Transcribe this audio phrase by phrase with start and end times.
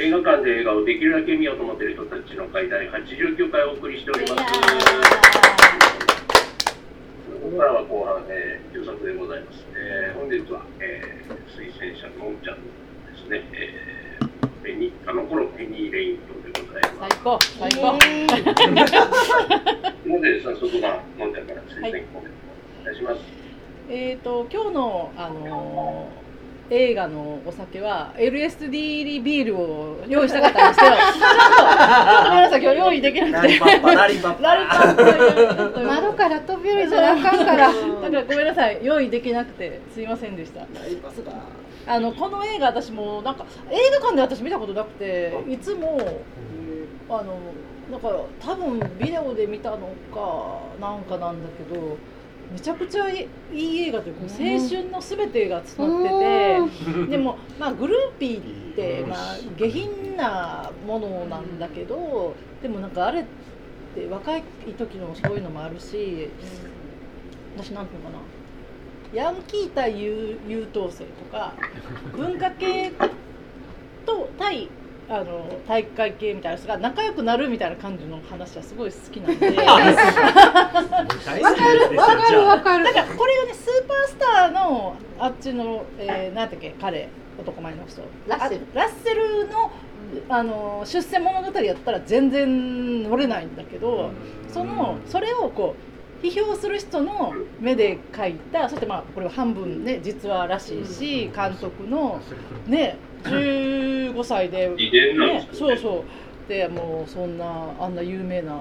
[0.00, 4.34] 映画館で映画をできるだけ見ようと思っている人たちの会第89回お送りしております。
[4.34, 4.40] こ
[7.52, 9.58] こからは後半、えー、作でございます。
[9.76, 14.28] えー、本日は、えー、推薦者のんちゃんですね、えー、
[14.64, 17.20] ペニあの頃ペニーレイントでございます。
[17.20, 17.92] 最高、最高。
[20.08, 22.08] ので早速まあのんちゃんから推薦コメント
[22.80, 23.20] お願いします。
[23.90, 26.29] えっ、と今日のあのー
[26.70, 33.58] 映画のお酒は LSD ビールを用意したかったんですけどちょっとちょっとごめんなさい今日用意できなくて。
[33.58, 34.34] ラリパッ
[35.74, 37.66] パ窓から飛び降りたらあかんから。
[37.66, 40.64] だからごめんなさい用意できなくてすいませんでした。
[41.86, 45.98] あのこの映画私もなんか映画館で私見たことなくていつも
[47.08, 47.36] あの
[47.90, 51.96] なんか多分ビデオで見たのかなんかなんだけど
[52.52, 56.08] めちゃくちゃいい映画というか、青春のすべてが詰まって
[57.04, 63.24] て、でも、まあ、グルーピーって、まあ、下品なものなんだけどでもなんかあれっ
[63.94, 64.42] て若い
[64.76, 66.28] 時のそういうのもあるし
[67.56, 68.22] 私なんていうのかな。
[69.12, 71.54] ヤンキー対優優等生とか
[72.12, 72.92] 文化系
[74.06, 74.68] と対
[75.10, 79.50] あの体育会系みたいな人が仲良くなるみたいな感じの話はすごい好きなんで。
[79.50, 79.94] わ わか
[81.74, 82.84] るわかるわかる。
[82.84, 88.02] だからこれがねスーパースターのあっちの、えー、なんだっけ彼男前の人。
[88.28, 88.60] ラッセル。
[88.76, 89.72] あラッセルの
[90.28, 94.10] あの出世物語やったら全然乗れないんだけど
[94.48, 95.76] そのそれをこ
[96.22, 102.20] う批評する人の目で書いたそしてまあこれは半分ね実話らしいし監督の
[102.66, 102.96] ね
[104.12, 105.48] 15歳で、ね。
[105.52, 106.48] そうそう。
[106.48, 107.46] でもうそんな
[107.78, 108.58] あんな有名な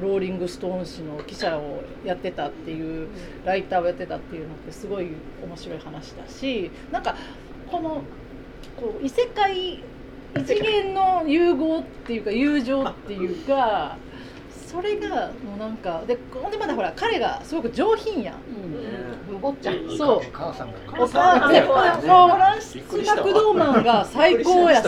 [0.00, 3.08] ローリング・ストーン誌の記者をやってたっていう
[3.44, 5.08] ライターをやってたっていうのってすごい
[5.42, 7.16] 面白い話だしなんか
[7.70, 8.02] この
[8.76, 9.82] こう異世界
[10.36, 13.96] 異次元の融合っていうか友情っていうか
[14.70, 18.34] それがもうなんかでほんでまだほら彼がすごく上品やん。
[19.40, 19.74] 坊ちゃん。
[19.96, 20.20] そう。
[20.32, 21.52] 母さんがお母さん。
[21.52, 21.76] ね、もう
[22.30, 24.86] フランシス・マクドーマンが最高やし、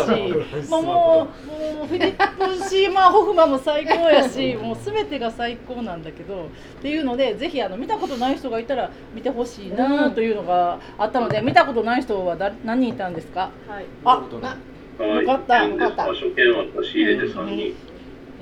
[0.69, 6.47] もうもうもうフィリップ・シーマー・ホフマンも最高やし、もうすべてが最高なんだけど、っ
[6.83, 13.51] ていうのでぜひあの見たことない人がいたら見てほしいなというのがあったので、見たことない人はだ何人いたんですか？
[13.67, 13.87] はい。
[14.05, 17.57] あ、はい、よかった初見です初見は差し入れで3人。
[17.69, 17.75] い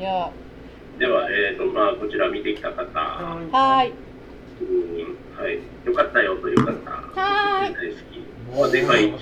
[0.03, 0.31] や、
[1.01, 3.93] では、えーとまあ、こちら見てきた方、はーい、
[4.61, 4.65] う
[5.03, 7.75] んはい、よかったよという方、はーい。
[7.75, 8.21] 大好き、
[8.61, 9.19] まあ、でかい一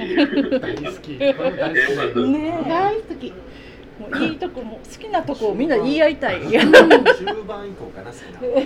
[0.58, 1.14] 大好き。
[1.24, 1.74] よかったね
[2.68, 3.26] 大好き。
[3.28, 3.32] え、
[4.02, 6.40] もういいとこも好きなとこをみんな言い合いたい。
[6.40, 6.56] 中
[7.46, 8.40] 盤以降かな好きな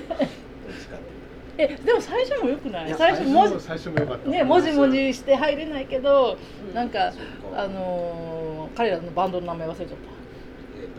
[1.59, 2.95] え、でも最初も良くない？
[2.95, 4.31] 最初文字最初も良かった。
[4.31, 6.39] ね、もじもじして入れないけど、
[6.75, 7.13] なんか
[7.55, 10.22] あのー彼らのバンドの名前忘れちゃった。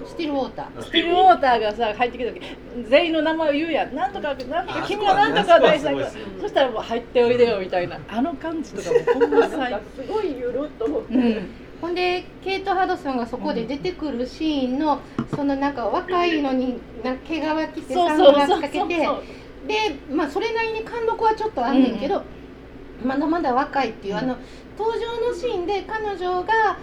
[0.05, 0.81] スティルウォーター。
[0.81, 2.41] スティルウォーターがさ入ってきた時
[2.89, 3.95] 全員の名前を言うやん。
[3.95, 6.11] なんとかなんとか君はなんとか大事だあ
[6.41, 7.99] そしたらもう入っておいでよみたいな。
[8.07, 11.13] あの感じとかもほんまなん最かすごいゆるっと思って。
[11.13, 11.49] うん。
[11.81, 14.99] ほんでケイト・ハドソンがそこで出てくるシーンの
[15.35, 17.41] そのなんか若いのになんか毛皮
[17.75, 19.07] 着てサングラスかけて。
[19.67, 22.23] でまあそれなりに貫禄はちょっとあんねんけど、
[23.01, 24.19] まだまだ若いっていう、うん。
[24.19, 24.37] あの
[24.77, 26.77] 登場のシーンで彼女が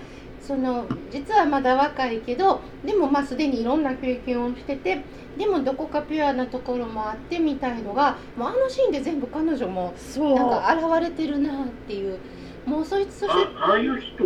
[0.51, 5.01] その実はまだ若いけどでもまあすでにいろんな経験をしてて
[5.39, 10.35] でもどこかピュアなところもあってみたいのがもうあのシーンで全部彼女もそう。
[10.35, 10.51] なん
[10.81, 12.19] か現れてるなっていう
[12.67, 14.25] もうそいつそしてあああいう人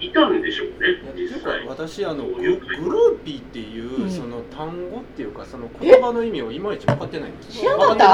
[0.00, 0.76] いたんでしょうね、
[1.14, 1.66] 実際。
[1.66, 4.10] 私あのググルーピーっていう、うん。
[4.10, 8.06] その単語っていうかその言葉の意味をいまいち分かってないんです知らなかった？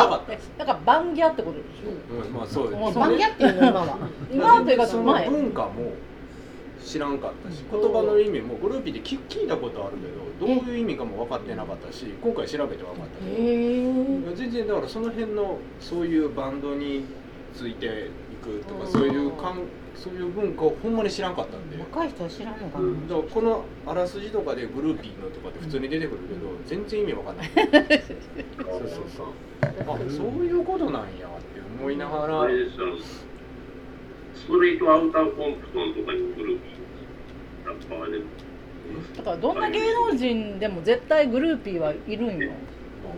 [0.58, 2.20] だからバンギャってことでしょ？
[2.22, 2.98] た、うん、まあそうです。
[2.98, 3.98] バンギャっていうの今は。
[4.32, 5.30] 今というかその前。
[5.30, 5.92] 文化も
[6.82, 7.80] 知らんかったしうん。
[7.80, 13.24] 言葉の意味もグルーピーで聞聞いたことあるけどどういう意味かも分かってなかったし今回調べて分かった。
[13.24, 17.04] けどへえ全然だからその辺のそういうバンドに
[17.54, 18.92] ついていくとかうん。
[18.92, 19.60] そういうかん
[19.94, 21.78] そういう文化をほんまに知らんかったんで。
[21.78, 27.50] 若い人は知らんのかな、うん、だからこのあらすじとかでグルーピーのとかって普通に出てくるけど、全然意味わかんない。
[27.54, 29.26] そうそうそう。
[29.62, 32.48] あそういうことなんやって思いながら
[34.42, 38.24] ストレートアウターコンプトンとかにもグルーピーラッパーでも
[39.16, 42.50] だからどんな芸能人でも絶対グルーピーはいるんよ、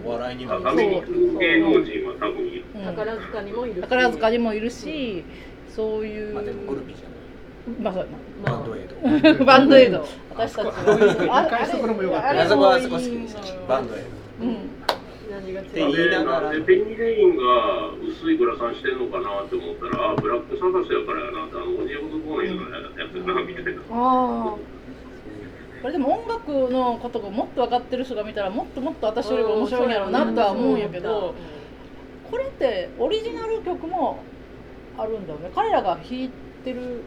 [0.04, 2.64] お笑いにもアメリカの芸能人は多分いる。
[2.74, 2.78] う。
[2.78, 3.80] ん、宝塚にもいるし。
[3.80, 5.24] 宝塚にもいるし、
[5.74, 6.34] そういう。
[6.34, 7.08] まあでもグルーピーじゃ
[7.80, 8.02] まあそう。
[8.02, 9.38] やないバンドエイド。
[9.38, 10.06] な バンドエイド。
[10.30, 11.86] 私たちあ理解したとこ。
[11.88, 12.90] ろも良かったあそこは好き。
[12.90, 12.98] で
[13.28, 14.02] したバンドエイ
[14.42, 14.56] うん
[15.72, 16.10] 何が違でう。
[16.10, 16.50] 言いながら。
[16.50, 23.80] でペニーレインが薄いグラサンしてんのかなって思ったら、あ、ブラックサバスやからやなって、あの、オジオズボーンのやつやな、みたいな。
[23.90, 24.56] あ
[25.82, 31.34] これでも音楽のことがもっと分かってる人が見たらもっともっと私よりも面白いんやろうなとは思うんやけど
[32.30, 34.16] これってオリジナル曲も
[34.96, 35.50] あるんだよね。
[35.54, 36.30] 彼らが弾い
[36.64, 37.02] てる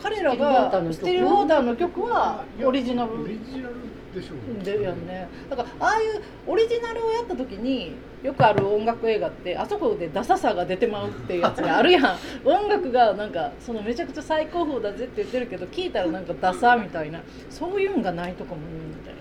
[0.00, 3.22] 彼らがスティルウォーターの曲はオリジナル。
[3.22, 3.74] オリジナル
[4.14, 5.28] でしょうでやんね。
[5.50, 12.16] だからああいうオリジナルをやった時によくある音楽映画ってあそこでダサさが出てまうっていうやつがあるやん。
[12.44, 17.20] 音楽がなんかそのめちゃくちゃ最高峰だぜって言ってるけど聞いたらなんかダサみたいな。
[17.50, 19.20] そういうんがないとかもいいみたいな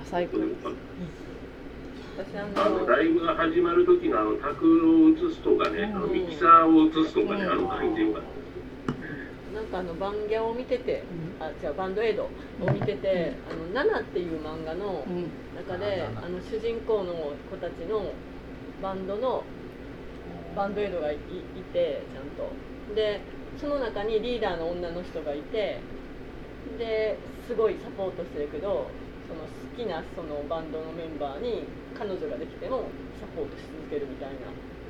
[0.00, 0.38] あー最高。
[2.18, 4.66] 私ああののライブが始まる時のあの卓
[5.06, 8.28] を映すとかね、あのミキサーを映すとかね、あの感じよかった
[9.68, 11.02] かあのバンギャを見てて、
[11.40, 12.30] あ違うバンドエイドを
[12.72, 15.26] 見てて、あのナナっていう漫画のうん。
[15.56, 17.12] 中で、あの主人公の
[17.50, 18.12] 子たちの
[18.80, 19.42] バンドの
[20.54, 21.18] バンドエイドがいい
[21.72, 22.94] てちゃんと。
[22.94, 23.20] で
[23.58, 25.80] その中にリーダーの女の人がいて
[26.78, 28.86] ですごいサポートしてるけど
[29.28, 31.64] その好きなそのバンドのメンバーに
[31.98, 32.84] 彼女ができても
[33.20, 34.36] サポートし続けるみたいな。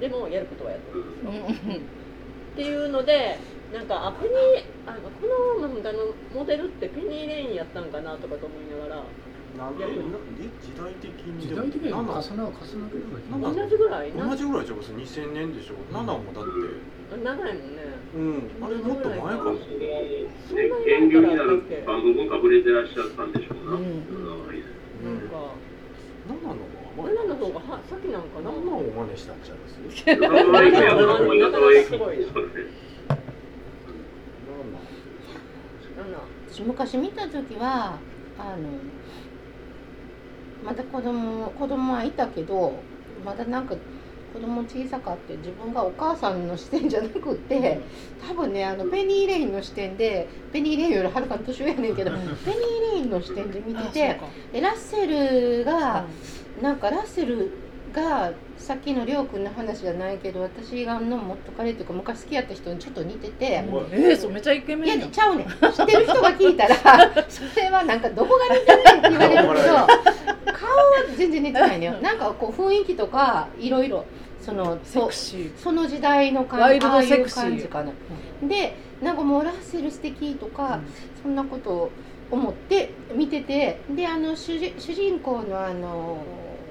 [0.00, 1.80] でもやることはやってるんですよ。
[2.52, 3.38] っていうので
[3.72, 5.98] なんかあペニーあこの漫画の
[6.34, 9.04] モデルってペニー・レインやったんかなとかと思いながら。
[9.58, 9.90] なんで時
[10.78, 14.14] 代的に時代的には重な7重なるような気が同じぐらい？
[14.14, 15.74] な同じぐらいじゃん2000年でしょ。
[15.92, 17.24] 7もだって。
[17.24, 17.82] 長いもんね。
[18.14, 18.50] うん。
[18.62, 19.52] あれもっと前かも。
[19.54, 19.58] ね、
[20.86, 22.84] 源流になるバンド文化触れてら。
[22.84, 23.72] っしゃったんでしょうな。
[23.72, 23.82] うん。
[23.82, 23.88] うん。
[25.04, 25.36] なんか。
[26.28, 32.52] 7の方が前7の方がは先なんかな？7を真似したんちゃいます 中川駅やったと思い中川駅すごいそうね
[35.96, 37.98] 7私昔見た時は
[38.36, 38.68] あの
[40.64, 42.72] まだ子供子供はいたけど
[43.24, 43.76] まだなんか
[44.32, 47.80] 子供小さかって自分がお母さんの視点じゃなくて
[48.26, 52.28] 多分ねあのペニー・レインの視点でペニー・レインよりはるかに年上やねんけどペニー・
[52.94, 54.20] レインの視点で見てて
[54.52, 56.06] でラッセルが
[56.60, 57.52] なんかラッセル
[57.92, 58.32] が
[58.68, 63.46] さっきのりょうくんの話じゃないけど私がの元彼っていうか昔好きやった人にちょっと似てて。
[63.46, 65.00] えー、そうめっちゃイケいメンやん。
[65.00, 65.46] やちゃうねん。
[65.48, 66.76] 知ってる人が聞いたら
[67.30, 69.68] それはなんかどこが似てるって言われるけ
[70.42, 70.86] ど 顔は
[71.16, 71.92] 全然似てないのよ。
[72.02, 74.04] なんかこう雰囲気とかいろいろ
[74.38, 75.56] そのセそクシー。
[75.56, 77.92] その時代の感じああいう感じかな。
[78.46, 80.80] でなんかもうラッセル素敵とか、
[81.22, 81.90] そんなことを
[82.30, 86.18] 思って見ててであの主人主人公のあの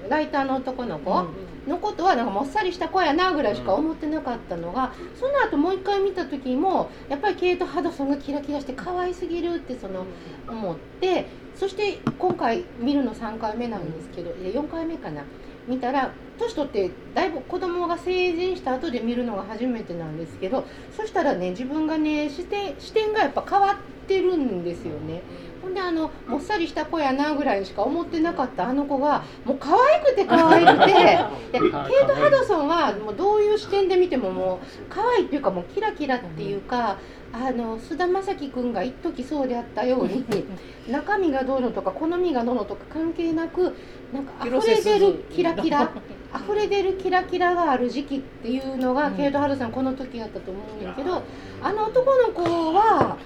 [0.10, 1.26] ライターの男の子、
[1.68, 10.06] のことはなんかもっさりした子やなぐらいしか思ってなかったのが、その後もう一回見た時もやっぱりケイト・ハドソンがキラキラして可愛すぎるってその
[10.48, 11.26] 思って
[11.56, 15.24] そして今回見るの3回目なんですけど、いや4回目かな。
[15.68, 20.66] 見たら年取ってだいぶ子供が成人した後で見るのが初めてなんですけど
[20.96, 25.22] そしたらね自分がね視点視点がやっぱ変わってるんですよね。
[25.68, 30.94] ほんであのもっさりした子やなぐらいしか思ってなかったあの子がもう可愛くて可愛くて
[31.52, 31.72] でケイ
[32.08, 36.98] ト・ハドソンはもうどういう視点で見てももう可愛いっていうかもうキラキラっていうか
[37.34, 40.24] あの菅田将暉君が一時そうであったように
[40.90, 43.76] 中身がどうのとか好みがどうのとか関係なく
[44.14, 45.92] なんか溢れ出るキラキラ
[46.34, 49.14] 溢れ出るキラキラがある時期っていうのが、うん。
[49.16, 51.24] ケイト・ハドソンこの時やったと思うんだけど
[51.62, 53.18] あの男の子は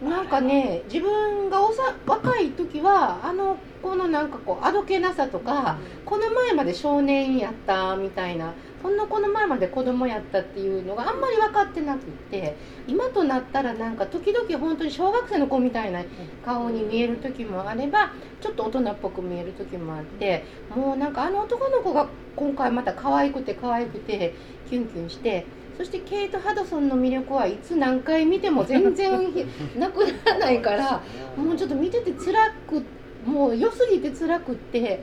[0.00, 12.00] なんかね自分がおさ若い時はあの子のなんかこうあどけなさとか、この前まで少年やったみたいなほんのこの前まで子供やったっていうのがあんまり分かってなくっ
[12.30, 16.04] て今となったらなんか時々本当に小学生の子みたいな
[16.44, 24.34] 顔に見える時もあればちょっと大人っぽく見える時もあってもうなんかあの男の子が今回また可愛くて可愛くて
[24.70, 25.44] キュンキュンして。
[25.78, 29.32] そしてケイト・ハドソンの魅力はいつ何回見ても全然
[29.78, 31.00] なくならないから
[31.36, 32.34] もうちょっと見てて辛
[32.68, 32.82] く
[33.24, 35.00] もう良すぎて辛くって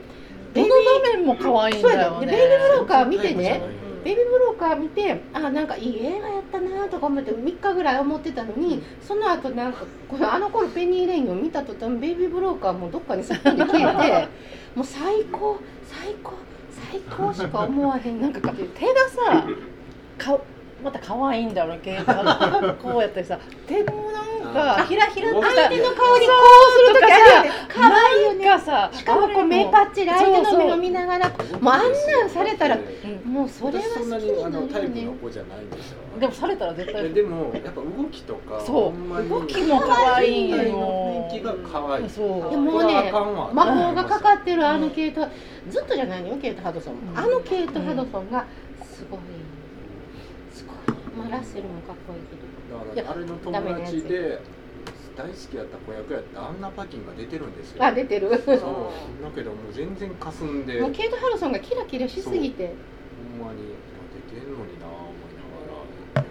[0.54, 2.28] どの場面も可愛いんだよね。
[2.28, 2.28] そうやね。
[2.28, 3.62] でベイビーブローカー見てね。
[4.04, 14.28] ベイビーブローカー見てあなんかいい映画やったなとか思って3日ぐらい思ってたのにその後なんかこのあの頃ペニー・レインを見た途端ベイビーブローカーもどっかにすっぽんで消えて
[14.76, 16.34] もう最高最高
[16.92, 18.22] 最高しか思わへん。
[18.22, 19.48] なんか手がさ
[20.18, 20.40] か
[20.86, 22.06] また可愛いんだろうけど
[22.76, 26.34] こうやったりさ手もなんかひらひらって相手の顔にこ
[26.70, 31.40] うするときあるよね可愛いよねかさしかもこう目パッチリ相手の目を見ながらもう
[31.74, 45.28] あんなんされたらうんもうそれは好きになるよねプの子じゃないんですよでもされたら絶対えでもやっぱ動きとかそう動きも可愛いよ雰囲気が可愛いそうでもね魔法がかかってるあのケイト
[45.68, 48.46] ずっとじゃないのよケイト・ハドソンうんあのケイト・ハドソンが
[48.94, 49.20] すごい
[51.18, 52.96] まあラッセルもかっこいいけど。
[52.96, 54.42] だからあれの友達で
[55.16, 57.84] 大好きやった子役やってアンナ・パキンが出てるんですよ。
[57.84, 58.30] あ出てる。
[58.46, 58.58] そう。
[59.24, 60.74] だけどもう全然霞んで。
[60.74, 62.74] ほんもうケイト・ハルソンがキラキラしすぎて。
[63.40, 63.76] まに
[64.30, 66.26] 出てんのにな思いながら。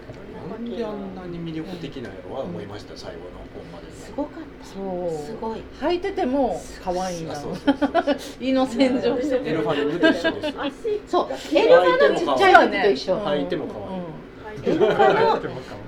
[0.49, 4.67] なんであんなに魅力的なのは思いました最後の方まですごかった。
[4.67, 5.25] そう。
[5.25, 5.63] すごい。
[5.81, 7.33] 履いてても可愛いな。
[7.33, 8.17] あそうそうそうそう。
[8.39, 9.49] 胃の洗浄してて。
[9.49, 10.73] エルファニングと一緒です足
[11.07, 11.57] そう。
[11.57, 13.15] エルファのちっちゃい時と一緒。
[13.15, 13.23] うん。
[13.25, 14.14] 履いても可愛い
[14.63, 15.41] エルファの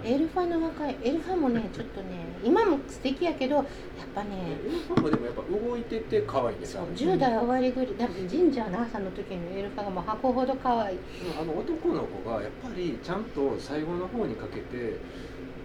[0.03, 0.97] エルファの若い。
[1.03, 2.07] エルファもねちょっとね
[2.43, 3.65] 今も素敵やけどやっ
[4.13, 10.97] ぱねエルファもでもやっぱ動いてて可愛いんですそうよ10代終わりぐらいだって神社の朝の時のエルファがもう箱ほど可愛い。
[11.39, 14.97] あの男の子がやっぱりちゃんと最後の方にかけて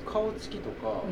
[0.06, 1.02] 顔つきとか、あの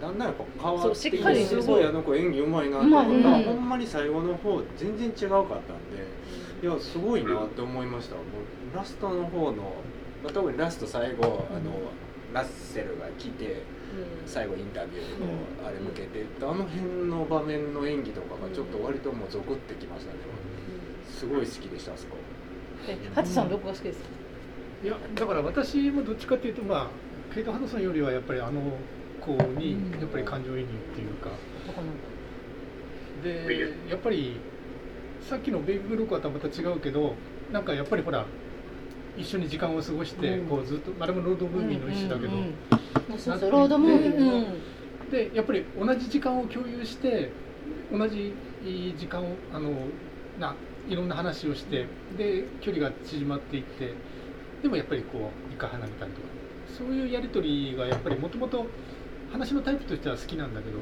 [0.00, 8.16] だんだんやっぱ変わってしっかりすごいあの子演技うまいなって思ったうまいほんまに最後の方全然違うかったんでいやすごいなって思いました。
[8.16, 9.74] もうラストの方の、
[10.22, 11.72] まあ、特にラスト最後、あの
[12.32, 13.62] ラッセルが来て
[14.24, 20.18] 最後インタビューのあれ向けて、あの辺の場面の演技とかがちょっと割ともうゾクってきましたね。
[21.06, 22.16] すごい好きでしたあそこ。
[22.88, 24.06] えハチさんどこが好きですか？
[24.82, 26.90] いやだから私もどっちかっていうとま
[27.30, 28.60] あケイト・ハドソンよりはやっぱりあの
[29.20, 31.30] 子にやっぱり感情移入っていうか。
[33.22, 34.40] でやっぱり
[35.20, 37.14] さっきのベイビーブロックはまた違うけど
[37.52, 38.26] なんかやっぱりほら
[39.16, 40.46] 一緒に時間を過ごして、うん。
[40.46, 42.54] こうずっとあれもロードムービーの一種だけど、うん
[43.18, 47.30] そうそうロードムービーでやっぱり同じ時間を共有して
[47.92, 48.32] 同じ
[48.96, 49.70] 時間をあの
[50.40, 50.54] な
[50.88, 53.92] いろんな話をしてで距離が縮まっていって
[54.62, 56.26] でもやっぱりこう一回離れたりとか
[56.78, 58.66] そういうやり取りがやっぱりもともと
[59.30, 60.78] 話のタイプとしては好きなんだけど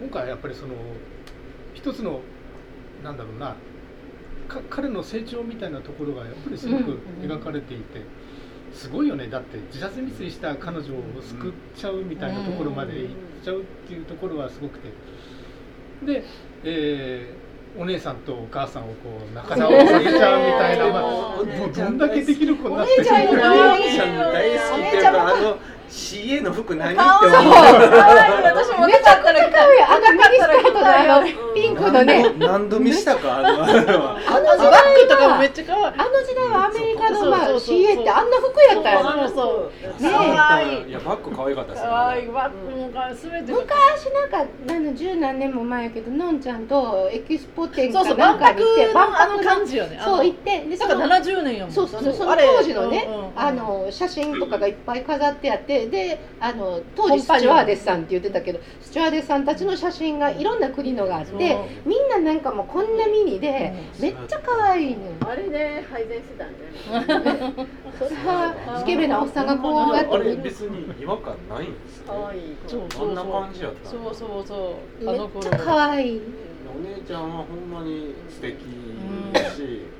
[0.00, 0.74] 今回はやっぱりその
[1.74, 2.20] 一つの
[3.02, 3.56] なんだろうなか
[4.68, 8.02] 彼の成長みたいなところがやっぱりすごくうん描かれていて、
[8.72, 9.28] すごいよね。
[9.28, 13.12] だって自殺未遂した彼女を救っちゃうみたいなところまで行っ
[13.44, 14.88] ちゃうっていうところはすごくて。
[16.04, 16.24] で、
[16.64, 21.02] えーお姉さんとお母さんをこう仲直りさせちゃうみたいな、まあ、
[21.36, 23.34] もうどんだけできる子になってお姉ちゃんよお
[23.78, 25.58] 姉ちゃん大好きっていうかあの
[25.90, 26.92] CA の服何？
[26.92, 27.52] って顔思う。
[27.52, 32.22] 私も出ちゃったら可愛いあのミニスカートのあのピンクのね。
[32.22, 33.38] 何度何度見したか？
[33.38, 35.84] あのあれはあの時代はちゃ可愛い。
[35.86, 40.90] あの時代はアメリカのまあそうそうそう CA ってあんな服やったよそうそうねい。
[40.90, 43.26] いやバッグ可愛かったです可愛いバッグ昔
[44.12, 50.00] なんかあの十何年も前やけどのんちゃんとエキスポ展そうそうかなんかに行って万博のあの感じよね。
[50.02, 52.44] そう行ってでそのだから70年やもんそうそうそうそのあれ。
[52.46, 61.38] 当時のね、あの写真とかがいっぱい飾ってあってであの当時スチュワーデスさんって言ってたけどスチュワーデスさんたちの写真がいろんな国のがあってそう
[61.88, 66.56] みんななんかもうこんなミニでうめっちゃ可愛いねあれで配膳してたんね。
[67.98, 70.14] それはスケベなおっさんがこうやって。
[70.14, 75.08] あれ別に違和感ないんです可愛いそうあんな感じやったそうそうそう。
[75.08, 75.44] あめっの頃。
[75.44, 76.22] ちゃ可愛い。
[76.72, 78.56] お姉ちゃんはほんまに素敵
[79.32, 79.82] だし、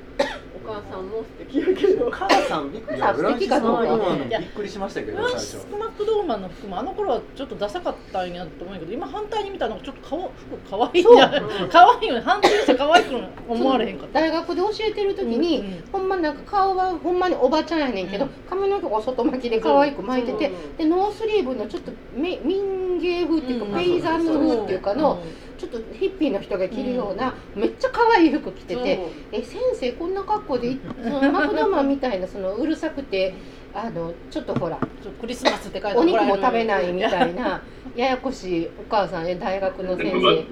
[0.65, 2.07] 母さんも素敵やけど。
[2.07, 5.39] お母さんびっくりしましたけど最初。
[5.45, 11.41] シスコ・マクドーマンの服もあの頃はちょっとダサかったんやと思うけど今反対に見たらなんかちょっとかわ 服かわいいんじゃない？
[11.59, 11.67] そう。
[11.69, 12.21] かわいいよね。
[12.21, 13.15] 反対して可愛く
[13.47, 14.19] 思われへんかった。
[14.21, 18.31] 大学で教えてる時に、うんうんほんまなんか顔はほんまにおばちゃんやねんけど、うん。
[18.49, 23.73] 髪の毛が外巻きで可愛く巻いてて、うんでノースリーブのちょっとめ民芸風っていうか、うん。
[23.73, 25.19] ペイザンヌ風っていうかの、
[25.57, 28.99] ちょっとヒッピーの人が着るような、めっちゃ可愛い服着てて、
[29.31, 33.33] え先生こんな格好でいそのマクドーマンみたいなそのうるさくて
[33.73, 34.77] あのちょっとほら
[35.19, 37.61] クリスマスって書いてお肉も食べいないみたいな
[37.95, 40.45] ややこしいお母さんね大学の先生。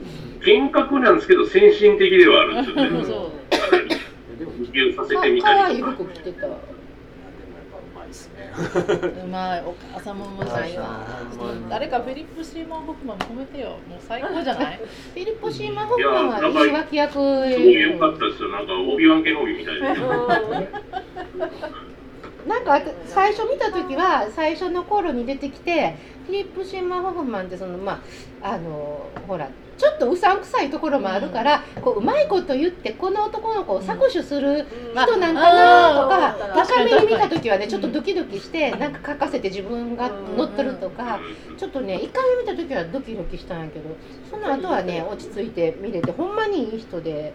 [0.43, 3.05] 厳格なんですけど先進的ではあるんですよね。
[3.05, 3.31] そう。
[4.39, 5.95] でもさせかてみた可愛いりとか。
[5.95, 6.47] 服着てた
[8.09, 8.51] ですね。
[9.23, 11.05] うまいお母さんもうまいわ。
[11.69, 13.69] 誰かフィリップ・シーマン・ホフマン褒めてよ。
[13.87, 14.77] もう最高じゃない？
[14.77, 18.49] フィリップ・シーマン・ホフマンはいい脇役すごい良かったですよ。
[18.49, 19.81] なんかオビワン系の帯みたいで。
[22.47, 28.01] なんか最初見た時は最初の頃に出てきてフィリップ・シーマン・ホフマンってそのま
[28.41, 29.49] ああのほら
[29.79, 36.67] ちょっとうさんくさいところもあるから、こううまいこと言ってこの男の子を搾取する人なんかなとか、うん。
[36.67, 41.21] 高めに見た時はねちょっとドキドキしてなんか書かせて自分が乗っとるとか、
[41.57, 43.95] ちょっとね1回目見た時はドキドキしたんやけど
[44.29, 47.33] その後はね落ち着いて見れてほんまにいい人で。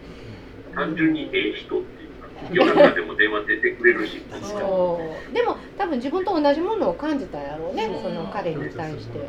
[0.74, 4.20] 単純にええ人っていうか、夜中でも電話出てくれるし。
[4.42, 5.34] そう。
[5.34, 8.02] でも多分自分と同じものを感じたんやろうね、うん。
[8.02, 9.20] その彼に対して。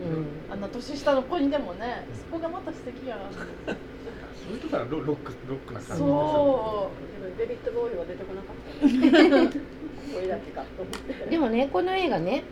[0.00, 0.52] うん。
[0.52, 3.18] あんな年下の子にでもねそこがまた素敵や
[4.34, 6.02] そういうところはロロックロックな感じ。
[6.02, 6.90] そ
[7.36, 8.56] デビッド・ボーイは出てこなかっ
[9.40, 9.58] た。
[10.14, 12.44] これだけかと思ってでもねこの映画ね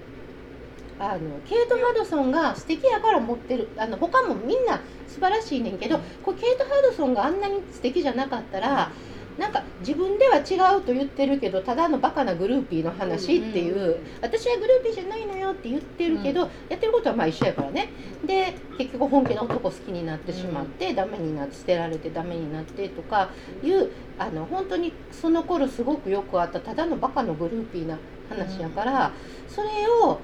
[0.99, 3.69] あのケイト・ハドソンが素敵やから持ってる。
[3.77, 8.91] あの他もみんな素晴らしいねんけどこれケイト・ハドソンがあんなに素敵じゃなかったら
[9.39, 17.89] なんか自分では違うと言ってるけどただのバカなグルーピーの話っていう、うんうん私はグルーピーじゃないのよって言ってるけど、やってることはまあ一緒やからね。
[18.25, 23.31] で結局本気の男好きになってしまって、ダメになって捨てられてダメになってとか
[23.63, 29.13] いうあの本当にその頃すごくよくあったただのバカのグルーピーな話やから、
[29.49, 29.69] それ
[30.05, 30.21] を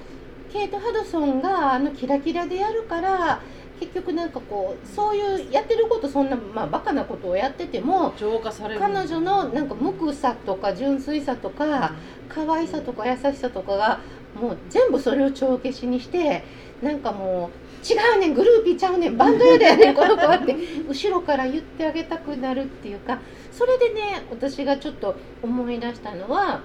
[0.53, 3.43] ケイト・ハドソンがあのキラキラでやるから
[3.83, 8.81] 結局なんかこうそういうやってることそんな、まあ、バカなことをやってても浄化される。
[8.81, 11.93] 彼女のなんか無垢さとか純粋さとか
[12.29, 14.01] 可愛さとか優しさとかが
[14.41, 16.45] もう全部それを帳消しにして
[16.81, 17.51] なんかも
[17.83, 20.55] う違うねんグルーピーちゃうねんバンドエイドやねん この子はって
[20.89, 23.19] 後ろから言ってあげたくなるっていうか
[23.51, 26.61] それでね私がちょっと思い出したのは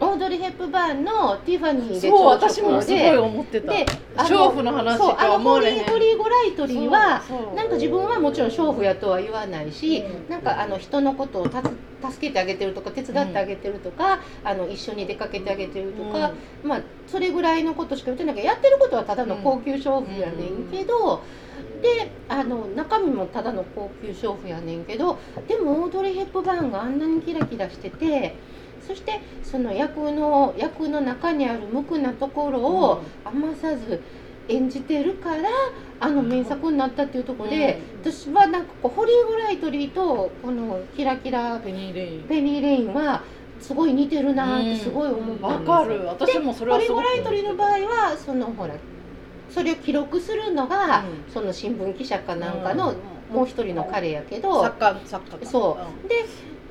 [0.00, 3.72] オードリー・ヘップバーンのティファニーでそう私もすごいで思ってた。
[3.72, 3.86] で
[4.16, 5.84] あの娼婦の話そうあのか思ホリー・われへん。
[5.86, 7.22] ホリー・ゴライトリーは
[7.56, 10.30] なんか自分はもちろん娼婦やとは言わないし、うん。
[10.30, 18.34] なんかあの人のことをた助けてあげてるとか手伝ってあげてるとか、あの一緒に出かけてあげてるとか、まあそれぐらいのことしか言ってない。
[18.36, 21.22] けどやってることはただの高級娼婦やねんけど、
[21.82, 28.36] であの中身もただの高級娼婦やねんけどでもオードリー・ヘップバーンがあんなにキラキラしてて。
[28.88, 34.00] そしてその役の役の中にある無垢なところを余さず
[34.48, 35.50] 演じてるから
[36.00, 42.22] あの名作になったっていうところで、私はなんかこうホリー・ゴライトリーとこのキラキラペニー・レイン。
[42.22, 43.22] ペニー・レインは
[43.60, 45.74] すごい似てるなってすごい思ったわんですよ。
[45.74, 46.06] かる。
[46.06, 48.74] 私もそれはホリー・すごくゴライトリーの場合はそのほら
[49.50, 51.32] それを記録するのが、うん。
[51.32, 52.96] その新聞記者かなんかのうん。
[53.34, 55.46] もう一人の彼やけど、作家作家か。
[55.46, 56.08] そう。
[56.08, 56.24] で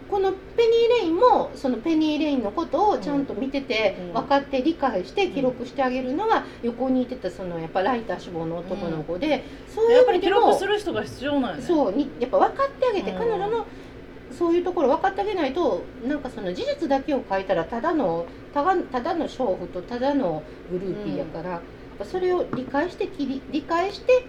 [0.09, 4.13] このペニー・レインもそのペニー・レインのことをちゃんと見ててうん。
[4.13, 11.61] 分かって理解して記録してあげるのは横にいてたそのやっぱライター志望の男の子で、そういうやっぱり記録する人が必要なんよね。
[11.61, 13.17] そうにやっぱ分かってあげて、うん。
[13.17, 13.65] 彼女の
[14.31, 21.61] そういうところ分かってあげないとなんかその事実だけを書いたらただのただただの娼婦とただのグルーピーやから、
[22.05, 24.25] それを理解してきり理解して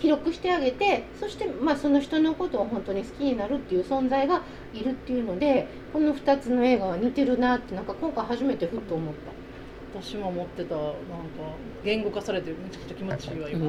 [0.00, 4.42] 記録してあげてそしてまあその人のことを本当に好きになるっていう存在が
[4.74, 9.36] いるっていうのでこの2つの映画は似てるなってなんか今回初めてふっと思った。
[9.98, 10.92] 私も思ってたなんか
[11.82, 13.64] 言語化されてめちゃくちゃ気持ちいいわ今、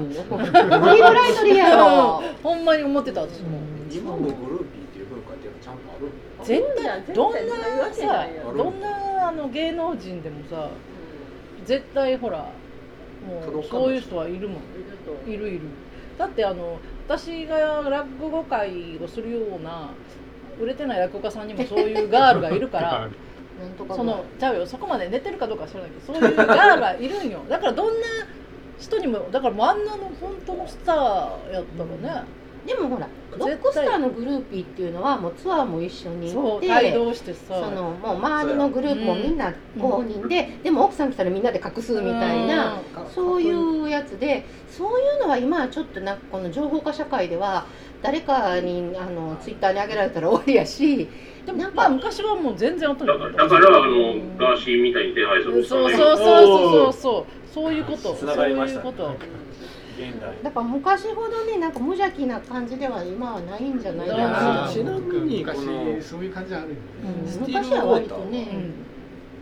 [2.44, 3.60] ほんまに思ってた私も、
[3.90, 6.12] 今もグルーピーっていう文化ってちゃんとある
[6.44, 7.40] 絶対どんな
[7.94, 10.70] さどんなあの芸能人でもさ
[11.66, 12.40] 絶対ほら
[13.26, 14.62] もうそういう人はいるもん。
[15.26, 15.62] いるいる
[16.18, 17.58] だってあの私が
[17.90, 19.90] 落語会をするような
[20.60, 23.10] 売れてない落語家さんにもそういうガールがいるから
[23.60, 27.44] なんとかそのちゃうよそこまで寝てるかどうかは知らないけどそういうガールがいるんよ。
[27.50, 27.94] だからどんな
[28.78, 32.28] 人にもだからもうあんなの本当のスターやったらね、
[32.68, 42.82] でもほらロックスターのグルーピーっていうのはもうツアーも一緒に行って帯同してさそのもう周りのグループもみんな5人で、でも奥さん来たらみんなで隠すみたいな、
[43.14, 47.68] そういうやつでそういうのは今はちょっとなんかこの情報化社会では
[48.02, 51.08] 誰かにあのツイッターに上げられたら終わりやし
[51.46, 53.06] でもなんかまあ昔はもう全然あった。
[53.06, 57.54] んだからだからあのガーシーみたいに手配するそうそうそうそうそうそう。
[57.54, 58.14] そういうこと。
[58.14, 59.47] つながりましたそういうこと
[60.44, 64.68] だから昔ほどねなんか無邪気な感じでは今はないんじゃないかな。
[64.68, 66.80] ーちなみにこ昔のそういう感じあるよね。
[67.04, 67.42] うん。
[67.42, 68.74] 昔は割とうね、ん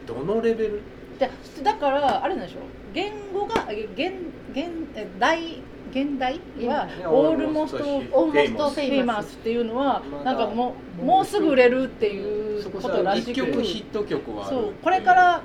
[0.06, 0.82] どのレベル？
[1.20, 1.30] で
[1.63, 2.60] だからあれなんでしょ？
[2.94, 4.13] 言語がえ現
[4.52, 6.39] 現え代現代？
[6.68, 9.36] はうんオールモストオールモストフェイマス。
[9.36, 14.56] っていうのはなんかもうもうすぐ売れるっていうことらし一く曲ヒット曲はある。
[14.56, 15.41] そうこれから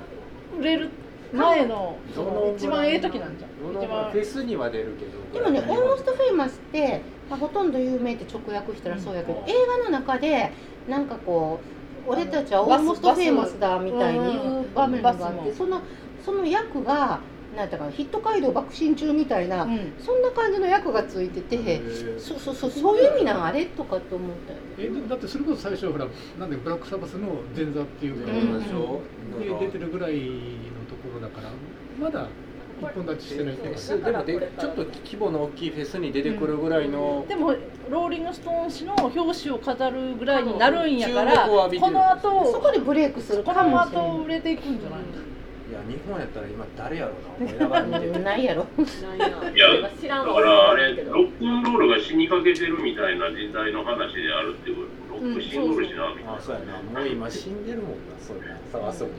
[0.57, 0.89] 売れる
[1.33, 3.83] 前のどの一番ええ時なんじゃん。
[3.83, 4.11] 一番。
[4.11, 5.05] フェスには出るけ
[5.39, 5.43] ど。
[5.43, 10.51] でもね「Almost Famous」って、まあ、ほとんど有名って直訳したらそうやけど、映画の中で
[10.89, 11.59] なんかこ
[12.07, 15.81] う俺たちは Almost Famous だみたいに言う場面があってその
[16.25, 17.19] その役が
[17.55, 19.93] なんかなヒット街道驀進中みたいな、うん。
[19.99, 21.81] そんな感じの役がついてて、
[22.17, 23.65] そうそうそうそういう意味なんあれ？
[23.65, 26.07] とかって思ったよえだってそれこそ最初ほら
[26.39, 28.63] なんでブラックサバスの前座っていうか、うん。
[28.63, 29.01] でしょ
[29.37, 31.49] で出てるぐらいのところだから
[31.99, 32.27] まだ
[32.81, 37.53] 一本立ちしてないっていうかフェスでもでちょっと規模の大きいフェスに出てくるぐらいの、でも
[37.91, 44.99] ローリング・ストーン氏の表紙を飾るぐらいになるんやからこの後そこでブレイクするこの後売れていくんじゃない？
[45.69, 47.79] いや日本やったら今誰やろうな思いなが
[48.31, 48.65] ら いやろ。
[49.55, 56.99] いや知らんだからあれロックンロールが死にかけてるみたいな時代の話であるっていうロックシングルしなみたいなあそうやな。
[56.99, 59.09] もう今死んでるもんなそうやな探すに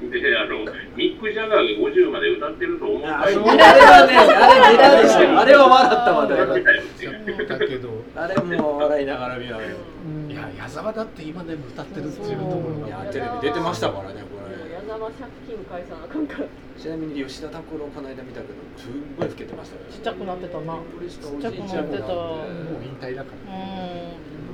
[0.00, 0.58] で、あの、
[0.96, 3.02] ミック・ジャガーが50まで歌ってると思う。
[3.08, 6.64] あれはねあれネタでしたよあれは笑ったわだいう。
[7.46, 9.70] だけどあれも笑いながら見ながらい
[10.34, 14.74] や矢沢だって今でも歌ってるっていうところがやテレビ出てましたからねこれ。
[14.74, 19.82] 矢沢借金返さなあかんからちなみに吉田拓郎この間見たけどすんごい老けてましたよ。
[19.90, 20.74] ちっちゃくなってたな。
[20.74, 22.06] ちっちゃくなってた。
[22.08, 23.54] もう引退だから。
[23.54, 24.18] うん。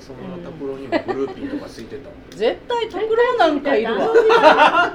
[0.00, 4.08] その拓郎にもグルーピーとかついてた絶対拓郎なんかいるわ。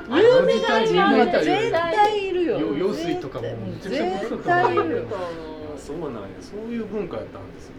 [0.09, 2.59] 有名な人は絶対いるよ。
[2.59, 4.89] よ用水とかもめちゃくちゃ絶対いる。
[4.97, 5.03] よ
[5.77, 6.19] そうなんや。
[6.41, 7.75] そういう文化やったんですね。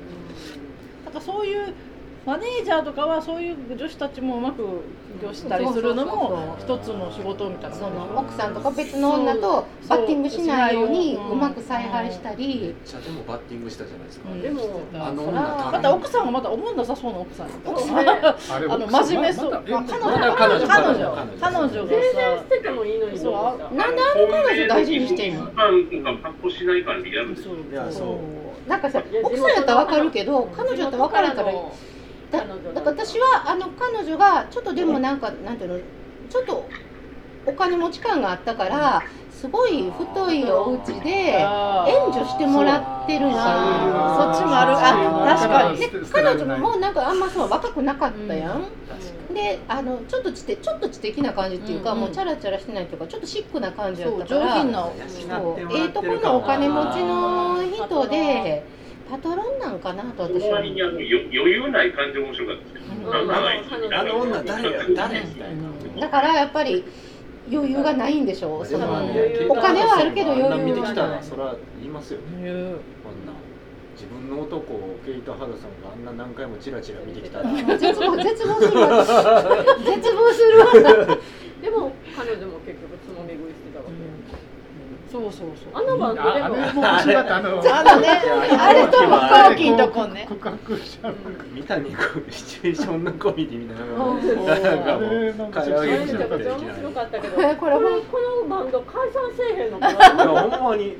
[1.05, 1.75] だからそういう
[2.27, 4.63] マネージャーとかはそういう女子たちもうまく
[5.19, 14.31] 起業したりするのも一つの仕事みたいなその奥さんとか別の女とバッティングしないようにうまく采配しためっりちゃでもバッティングしたじゃないですか。
[14.31, 14.43] うん。
[14.43, 14.61] でも
[14.95, 15.41] あの女
[15.73, 17.49] また奥さんがまた思んなさそうな奥さん。
[17.49, 20.27] やったそうねあの真面目そう、ままあ、彼女。
[20.37, 20.67] 彼女。
[20.67, 20.99] 彼彼女。
[20.99, 23.19] 女彼女が全然捨ててもいいのに。
[23.19, 23.33] そう
[23.75, 25.45] なんであの彼女大事にしてんの？
[25.45, 25.51] な
[26.77, 27.37] い感リアルで。
[27.37, 27.57] すそう。
[27.73, 28.69] いやそう。
[28.69, 31.53] なんかさ奥さんやったら分かるけど彼女やったら分からんから
[32.31, 35.81] だだから私はあの彼女がちょっとでもなんかなんていうの
[36.29, 36.69] ちょっと
[37.47, 44.33] お金持ち感があったからすごい太いお家で援助してもらってるな。
[44.33, 44.73] そっちもある。
[44.77, 45.79] あ確かに。
[45.79, 48.69] で彼女もなんかあんまそう若くなかったやん、確
[49.29, 52.05] かであのちょっと知的ちょっと知的な感じっていうか、うんうん。
[52.07, 54.91] もうチャラチャラしてないっていうかちょっとシックな感じだそうったから上品な
[55.77, 58.65] ええとこのお金持ちの人で
[59.09, 62.57] パトロンなんかなと私は割にあのよ余裕ない感じ面白かっ
[63.91, 66.01] たあの女誰や誰みたいな。
[66.01, 66.85] だからやっぱり
[67.51, 68.61] 余裕がないんでしょう。
[68.61, 68.65] お
[69.55, 72.27] 金はあるけど余裕あんな見てきたらそら言いますよね。
[73.03, 73.33] こんな
[73.95, 77.51] 自分の男をケイト・ハドソンがあんな何回もチラチラ見てきたら。
[77.51, 79.05] 絶望絶望するわ。
[79.83, 80.67] 絶望するわ。
[81.63, 83.91] でも彼女も結局つまみ食いしてたわけ
[85.11, 85.49] そうそうそう。
[85.73, 86.29] あのバンドでも。
[86.29, 88.09] ああれも面白かったあのあのね。
[88.59, 90.27] あれと飛行機のとこね。
[90.29, 91.15] 告白しちゃう。
[91.55, 97.37] 三谷君シチュエーションのコメディみたいな なんかもう面白かったけど。
[97.37, 99.81] これこのバンド解散せえへんの。
[99.81, 100.97] かいやなほんまに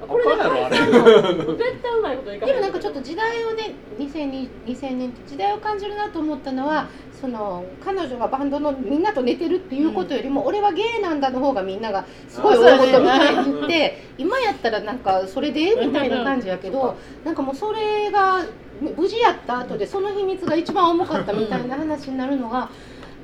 [0.00, 18.44] これであかんやろあれ解散の絶対うまいこといかへんでもなんかちょっと時代をね2002 2000年って時代を感じるなと思ったのはその彼女がバンドのみんなと寝てるっていうことよりも、俺はゲイなんだの方がみんながすごい大事みたいに言って今やったらなんかそれでみたいな感じやけどなんかもうそれが
[18.80, 22.68] 無事やった後でその秘密が一番重かったみたいな話になるのが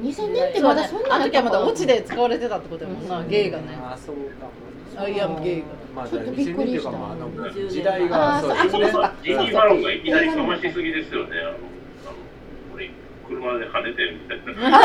[0.00, 3.78] 2000年ってまだそんなあの時はまだオチでで使われてたってことやもんなゲイがね。
[3.82, 5.66] あそうかもアイアムゲイが。
[5.94, 6.90] まあちょっとびっくりした。
[6.90, 9.02] 2000年っていうかまあ時代がそうあそうかそう。
[9.02, 11.31] かジニー・バロンがいきなりかましすぎですよね。
[11.40, 11.57] あの、あの
[12.74, 12.90] 俺
[13.28, 14.78] 車で跳ねてるみたいな。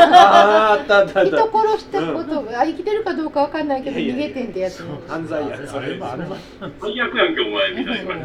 [0.73, 1.37] あーあったあったあった。
[1.37, 5.57] 人殺したこと、あ生きてるかどうかわかんないけど逃げてんってやつ 犯罪や。
[5.65, 6.37] それあれは
[6.81, 7.35] 最悪やん。
[7.35, 8.15] け、お前みたいな。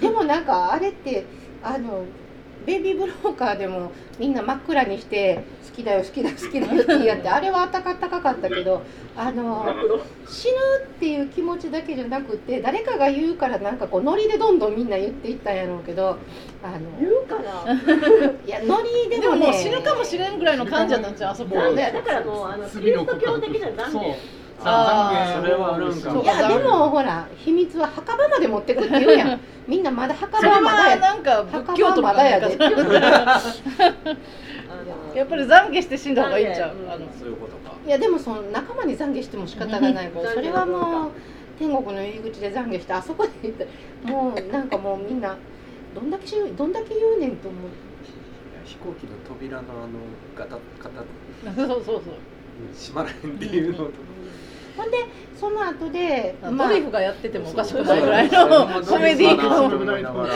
[0.00, 1.24] でもなんかあれって
[1.62, 2.04] あの
[2.66, 8.82] ベビーブローカーでもみんな真っ暗にして好きだよ好きだよ好きだよってやってあれはあったかかかったけど
[9.16, 9.66] あの
[10.26, 16.10] 死ぬっていう気持ちだけじゃなくて誰かが言うからなんかこうノリでどんどんみんな言っていったんやろうけど
[16.62, 17.72] あ言のうかな？
[18.46, 21.56] いやノリででももね死ぬかもしれんぐらいの感じやったんちゃうあそこ。
[21.56, 24.02] ででだからもうあのキリスト教的な懺そう。
[24.02, 24.14] 悔
[24.66, 26.22] あーそれはあるんかも。
[26.22, 29.40] いやでもほら秘密は墓場まで持ってくって言うやん。
[29.68, 32.56] みんなまだ墓場まだやなんか仏教とか墓場はまだやで
[35.14, 36.74] やっぱり懺悔して死んだ方がいいんちゃう？
[36.88, 37.06] あの。
[37.18, 37.74] そういうことか。
[37.86, 41.10] いやでもその仲間に懺悔しても仕方がないからそれはもう
[41.58, 43.70] 天国の入り口で懺悔してあそこで言ったら
[44.12, 45.36] もうなんかもうみんな
[45.94, 47.70] どんだけしどんだけ言うねんと思う
[48.64, 50.00] 飛行機の扉のあの
[50.36, 51.04] ガタガタ
[51.54, 52.02] そうそうそう
[52.72, 53.68] 閉まらへんってい。
[53.68, 53.90] うのと
[54.76, 54.96] ほんで
[55.38, 58.00] その後でドまあリフがやっててもおかしくない。
[58.00, 58.30] ぐらい。
[58.30, 60.04] のコメディー感すごい。
[60.04, 60.34] 思って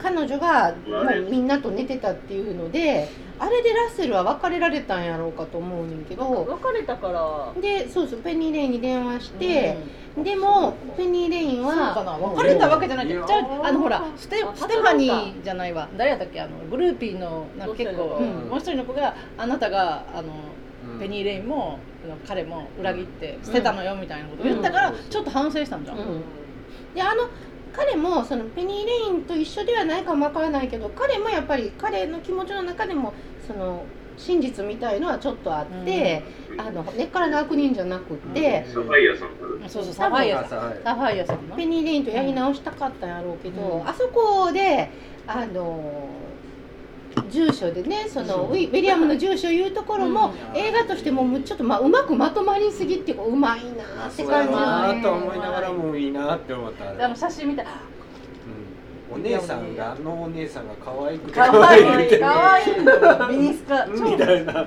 [0.00, 3.08] 彼女がもうみんなと寝てたっていうので
[3.38, 6.46] あれでラッセルは別れられたんやろうかと思うねんけど。
[6.62, 7.60] 別れたから。
[7.60, 9.76] でそうそうペニー・レインに電話して、
[10.16, 15.88] でもペニー・レインそうかなは別れたわけじゃないじゃああのほらステステファニーじゃないわ。
[15.96, 16.40] 誰やったっけ？
[16.40, 18.48] あのグルーピーのなんか結構もう一人のうん。
[18.48, 20.28] もう一人の子があなたがあの
[20.94, 20.98] うん。
[20.98, 21.78] ペニー・レインも
[22.26, 26.04] 彼も裏切って捨てたのよみたいなこと言ったからちょっと反省したんじゃん、うん。
[26.94, 27.28] であの
[27.78, 33.14] 彼もそのペニー・レインと一緒ではないかもわからないけど彼もやっぱり彼の気持ちの中でも
[33.46, 33.86] その
[34.16, 36.24] 真実みたいのはちょっとあって、
[36.58, 39.70] あの根っからの悪人じゃなくって、サファイアさん。
[39.70, 40.82] そうそうサファイアさん。
[40.82, 41.54] サファイアさんな。
[41.54, 43.88] ペニー・レインとやり直したかったんやろうけど、うん。
[43.88, 44.92] あそこで
[45.24, 46.37] あの
[47.30, 50.60] 住所でねそのウィウィリアムの住所言うところも、うん。
[50.60, 57.64] 映画としてももうちょっとまあうまくまとまりすぎっていうかうまいなってそうや感じなよと思いながらもいいなって思ったあれあの写真見た
[59.10, 64.66] お姉さんがあのお姉さんが可愛くてかわいいてかわいいミニスカみたいな。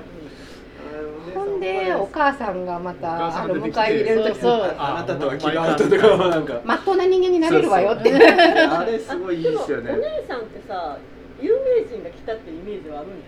[1.34, 6.60] ほんでお母さんがまたあの迎え入れる時そうあなたとは気が合うとかもなんか。
[6.64, 8.12] まっとうな人間になれるわよって。
[8.12, 9.92] あれすごいいいですよね。
[9.92, 10.98] でもお姉さんってさ
[11.42, 13.22] 有名人が来たってイメージはあるんやね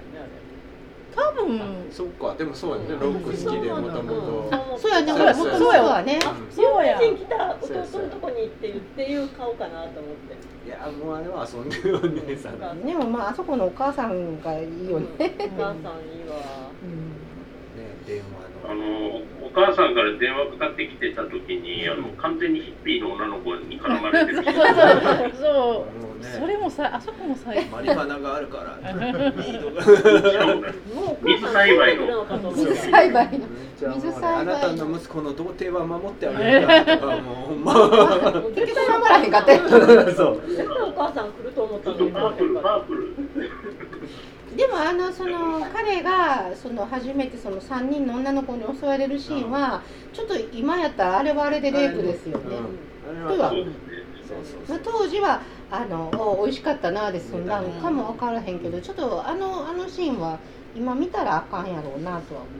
[1.14, 1.61] 多分。
[1.92, 2.35] そっか。
[2.35, 2.96] でもそうやね。
[3.00, 4.79] ロック好きでもともと。
[4.79, 5.12] そうやね。
[5.12, 6.18] そうやそうやもともとはね。
[6.24, 10.35] あれそうや有名人来た弟のとこに行って言っていう顔かなと思って。
[10.66, 12.59] いやもうあれは遊んでるお姉さん。
[12.59, 16.35] ねねでもまああそこのお母さんがいいよね、お母さんいいわ。
[18.07, 18.24] 電話
[18.64, 18.70] の。
[18.70, 18.81] あの
[19.16, 19.22] お
[19.54, 24.42] 母さんから電話かかってきてた時に、あの完全にヒッピーの女の子に絡まれてる。
[24.42, 24.64] 人 そう
[25.38, 25.84] そも
[26.18, 26.28] うね。
[26.36, 28.92] うそれもさあそこも最マリファナがあるから。
[28.92, 30.62] リードがも
[31.12, 33.46] うお水母さん栽培の水栽培の
[33.94, 43.13] 水栽培あなたの息子の童貞は守ってあげるからとかもうほんま結局守らへんかったよそう絶対お母さん来ると思ったのにパープルパープル
[44.56, 52.56] でもあのその彼がその初めてその3人の女の子に襲われるシーンはちょっと今やったらあれはあれでレイプですよね、
[53.08, 53.52] あれは
[54.68, 60.38] まあ、当時はあのお美味しかったなで済んだんかも分からへんけどちょっとあのあのシーンは
[60.74, 62.50] 今見たらあかんやろうなとは思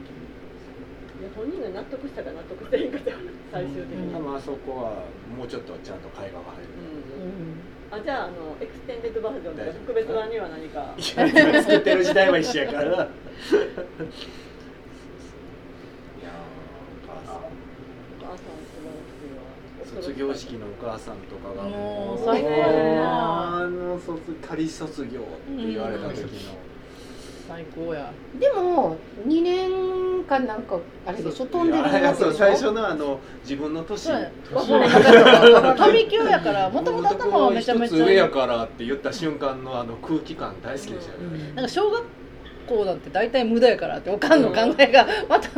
[1.21, 2.99] いや本人が納得したか納得してへんか
[3.51, 4.91] 最終的に、多分あそこは
[5.37, 6.69] もうちょっとちゃんと会話が入る。
[7.23, 10.93] うんあじゃああのエクステンデッドバージョンとか特別版には何か。
[10.97, 12.83] いや作ってる時代は一緒やから。
[12.83, 13.05] いやー
[17.05, 17.39] お母さんお
[18.19, 26.27] 母さん素晴らしいわ卒業式のお母さんとかがもうあの卒仮卒業って言われた時の
[27.47, 28.11] 最高や。
[28.39, 31.89] でも2年間なんかあれでしょ飛んでるわ
[32.33, 34.09] 最初のあの自分の年。
[34.51, 42.03] 飛び級やからもともと頭はめちゃめちゃ上やからって言った瞬間のあの空気感大好きでしたよね、なんか小学
[42.67, 45.49] 校なんて大体無駄やからっておかんの考えがまた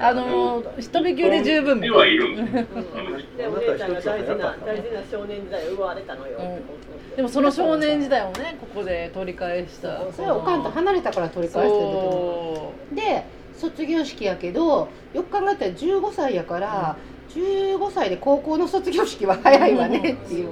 [0.00, 2.52] あの飛び級で十分ではいるん。
[2.52, 3.36] ですうん。
[3.36, 7.16] でお姉ちゃんが大事な大事な少年時代を奪われたのよって思って。
[7.16, 10.02] でもその少年時代をねここで取り返した。
[10.12, 13.24] それはおかんと離れたから取り返してるけどそで
[13.56, 16.96] 卒業式やけどよく考えたら15歳やから
[17.30, 20.48] 15歳で高校の卒業式は早いわねっていう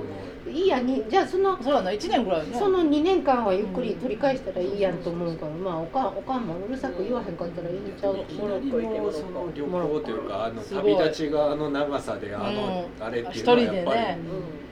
[0.54, 1.90] いいやにじゃあそのうそうやな。
[1.90, 13.04] 1年ぐらいねその2年間はゆっくり取り返したらいいやんと思うからまあおかんおかんもうるさく言わへんかったらいいんちゃうモロッコ行けモロそのッ旅行というかあの旅立ちがあの長さであの、うん。
[13.04, 14.18] あれっていうのはやっぱり一人でね。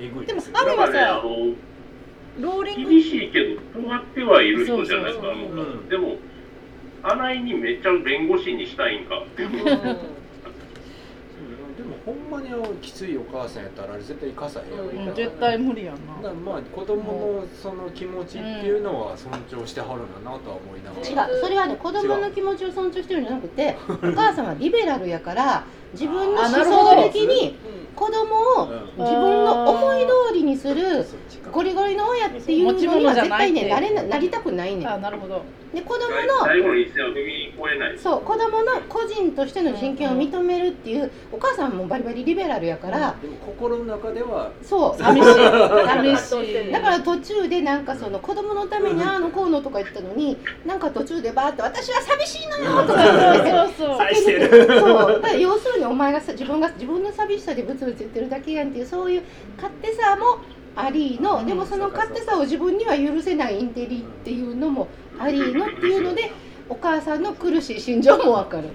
[0.00, 0.26] えぐい。
[0.26, 1.22] でもすよあれはさ
[2.40, 2.90] ローリング。
[2.90, 5.26] 厳しいけど尖ってはいる人じゃないですか
[5.90, 6.16] でも
[7.02, 9.48] あないにめっちゃ弁護士にしたいんかってう。
[9.48, 9.52] ん。
[9.52, 9.96] でも
[12.04, 12.48] ほんまに
[12.80, 16.28] きついお母さんやったらあれ絶対生かさへんよ、うんうん絶対無理やんな。
[16.28, 17.02] だまあ子供
[17.42, 21.40] のその気持ちっていうのは尊重してはるんだなとは思いながら、違う。
[21.40, 27.56] それはね子供の気持ちを尊重してるんじゃなくて お母さんはリベラルやから自分の思想的に
[27.94, 29.04] 子供をうん。
[29.04, 30.00] 自分の思い
[30.30, 31.04] 通りにする
[31.50, 34.88] ゴリゴリの親っていうのには絶対ねなれななりたくないねん。
[34.90, 35.42] あなるほど。
[35.72, 36.26] で子供最
[36.60, 45.02] の後の一線を踏み越えないそう子供の個人としての人権を認めるっていうお母さんもバリバリリベラルやからでも心の中ではそう。
[45.02, 45.28] 寂しい。
[45.28, 46.72] 寂しい。
[46.72, 54.66] だから途中でなんかその子供のためにああのこうのとか言ったのになんか途中でバーって私は寂しいのよとか言ってそうそう 愛してる。
[54.78, 55.22] そう。
[55.40, 59.22] 要するにお前がさ自分が自分の寂しさでブツブツ言ってるだけやんっていうそういう
[59.56, 60.22] 勝手さも
[60.74, 66.32] ありのでもその勝手さを自分には許せないインテリっていうのもありのっていうので
[66.68, 68.70] お母さんの苦しい心情もわかる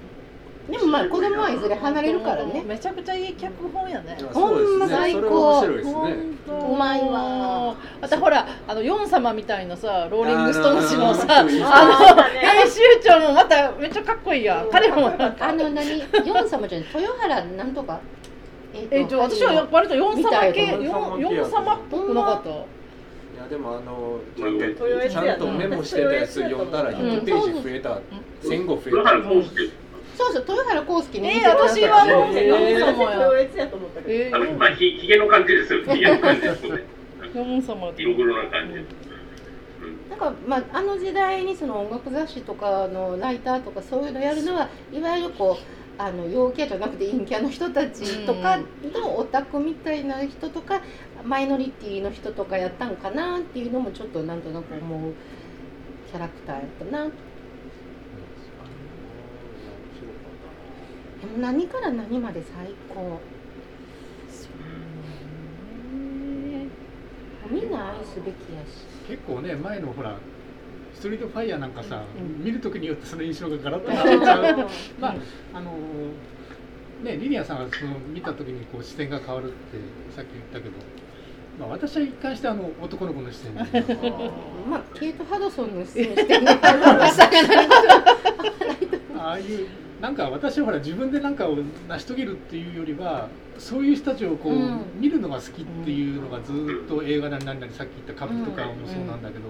[0.69, 2.62] でもまあ子供はいずれ離れるからね。
[2.67, 4.17] めちゃくちゃいい脚本やね。
[4.34, 5.62] ほんま最高。
[5.62, 11.60] うまいわまたほらあのヨン様みたいなさローリングストーン氏のさあの編
[12.69, 14.69] 集長もまためっちゃかっこいいやん。
[14.69, 15.08] 彼も
[15.39, 15.99] あの何？
[16.25, 16.89] ヨン様じゃない。
[16.93, 18.01] 豊原なんとか？
[18.73, 22.49] えっと私はやっぱりとヨン様系みたいなヨンヨン様っぽくなかった。
[22.49, 22.53] い
[23.39, 28.01] やでもあのちゃんうんとメモしてたやつ読んだら100ページ増えた。
[28.45, 29.13] 前後増えた
[30.17, 31.41] そうそう豊原康介ね。
[31.43, 35.84] えー私はもうえーヨン様やと思ったけど、えあのまあひひげの感じですよ。
[35.93, 36.84] ひげの感じですよね。
[37.97, 39.08] 色黒な感じ。
[40.10, 50.82] なんかまああの時代にその音楽雑誌とかのライターとかそういうのやるのはいわゆるこうあの陽キャじゃなくて陰キャの人たちとかのオタクみたいな人とか
[51.23, 55.13] マイノリティの人とかやったんかなっていうのもちょっとなんとなく思う
[56.10, 57.03] キャラクターやったな。
[57.03, 57.12] でも
[61.39, 63.19] 何から何まで最高。
[67.49, 68.85] みんな愛すべきやし。
[69.07, 70.17] 結構ね前のほら
[70.93, 72.43] ストリートファイヤーなんかさ、うん。
[72.43, 74.69] 見る時によってその印象がガラッと変わっちゃう。
[74.99, 75.21] まあうん。
[75.53, 75.71] あの
[77.03, 79.77] ねリニアさんがその見た時にこう視点が変わるって
[80.15, 80.71] さっき言ったけど、
[81.59, 83.53] まあ、私は一貫してあの男の子の視点。
[83.71, 83.95] で
[84.69, 86.15] まあケイト・ハドソンの視点。
[89.17, 89.67] ああいう
[90.01, 91.57] なんか私はほら自分で何かを
[91.88, 94.81] 成し遂げるっていうよりはそういう人たちをこう、うん。
[94.99, 96.53] 見るのが好きっていうのがず
[96.86, 99.49] っと映画なり何なりさっき言った歌舞伎とかもそうなんだけど、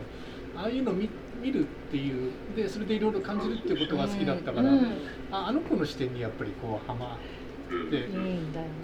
[0.56, 1.10] ああいうのを見
[1.42, 4.80] 見るっていうでそれでいろいろ感じるっていうことが好きだったから、うん。
[5.32, 7.18] ああの子の視点にやっぱりこうはま
[7.70, 8.08] うんって、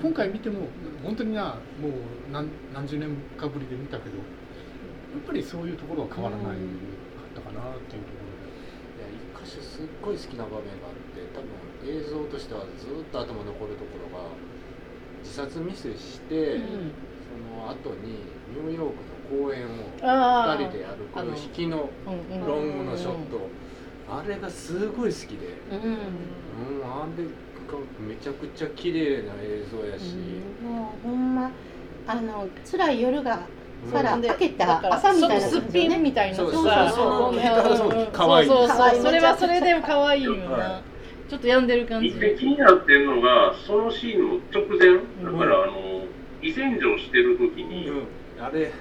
[0.02, 0.68] 今回見ても
[1.04, 1.92] 本当になもう
[2.32, 4.24] 何何十年かぶりで見たけどや
[5.22, 6.56] っぱりそういうところは変わらないかっ
[7.36, 8.44] たかなっていうところで。
[8.94, 14.26] いや一箇所すっごい好きな場面があって多分映像としてはずっと頭残るところが
[15.24, 18.20] 自殺未遂して、その後に
[18.54, 18.94] ニューヨー
[19.30, 19.70] クの公演を
[20.02, 22.48] あ2人でやるこの引きのうんうん。
[22.48, 23.50] ロングのショット。
[24.10, 25.80] あれがすごい好きで、うん。
[25.80, 27.30] うん、あれが
[28.00, 30.16] めちゃくちゃ綺麗な映像やし、
[30.62, 31.50] もうほんま
[32.06, 33.48] あの辛い夜が
[33.86, 33.92] うん。
[33.92, 36.64] さらで明けた朝みたいなすっぴんみたいなさそうそう。
[36.64, 36.70] そ
[38.42, 38.46] い。
[38.46, 40.82] そうそうそれはそれで可愛いよはな
[41.34, 42.10] ちょっと病んでる感じ。
[42.10, 45.00] 一回気になってるのが、そのシーンの直前、
[45.32, 46.04] だから、あの、
[46.44, 48.08] 胃洗浄してる時に、うん。
[48.40, 48.72] あれ。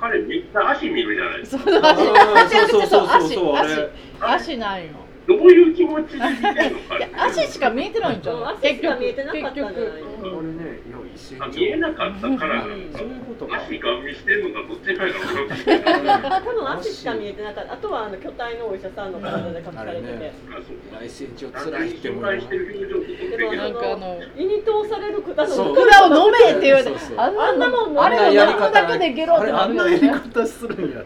[0.00, 1.90] 彼めっちゃ足見るじゃないですそうか。
[1.90, 3.90] 足そうそうそうそうそう あ足れ。
[4.20, 4.92] 足ないよ
[5.28, 9.84] どういう気持ちで見てんのかいや足しか見えてないんじゃんうん足しか見えてなかったんじゃない結
[10.24, 12.62] 局俺ねいや一瞬あ見えなかったから。
[12.62, 13.56] そういうかことか。
[13.60, 17.72] 足ガン見してるのかどっちかやろあ多分足しか見えてなかった。
[17.74, 25.76] あとはあの巨体のお医者さんの体で隠されてて、ねあそう来戦場あ辛いって思うな心配してる表情と撮ってるけなんどかあの胃に通される管のそう。
[25.76, 31.04] 管を飲めって言われてあんなもん飲めあれを飲むだけでゲロってなあれあんなるよねやり方するんや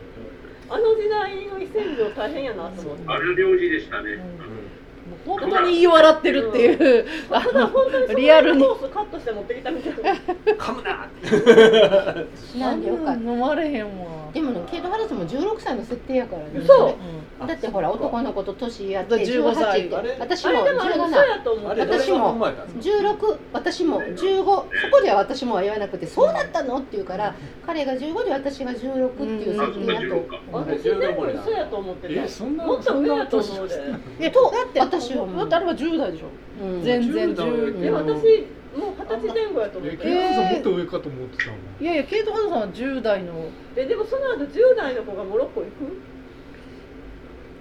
[0.68, 3.04] あの時代の胃洗浄大変やなと思って。
[3.06, 4.18] あれ領事でしたね、
[5.26, 7.06] 本当に言い笑ってるっていう。
[7.30, 8.64] あただ本当にそのリアルに。
[8.64, 10.20] コースカットして持ってきたみたいな。
[10.54, 11.08] 噛むな
[12.52, 16.66] しなんでよか飲まれへんわでもねケイト・ハドソンも16歳の設定やからね。
[16.66, 16.96] そ
[17.42, 17.46] う。
[17.46, 19.90] だってほら男の子と年やって15歳。
[19.90, 20.16] 18あれ？
[20.18, 21.70] 私もあれでもあれ嘘17やと思う。
[21.70, 26.78] あれ私も誰が考えたんですか16私も15そこでは私もは言わなくてそうだったの？
[26.78, 27.34] って言うから
[27.66, 30.06] 彼が15で私が16っていう設定やと。
[30.06, 32.22] 16か私全部嘘やと思ってた。
[32.22, 33.74] えそんなもっと上やと思うで。
[34.20, 35.36] えとだって私はもう。
[35.38, 36.26] だってあれは10代でしょ。
[36.64, 36.82] うん。
[36.82, 38.06] 全然10代10で私
[38.72, 41.60] もう二十歳前後やと思っえてケイトさんもっと上かと思ってたもん。
[41.82, 43.32] いやいやケイト・ハドソンは10代の。
[43.76, 45.70] えでもその後10代の子がモロッコ行く？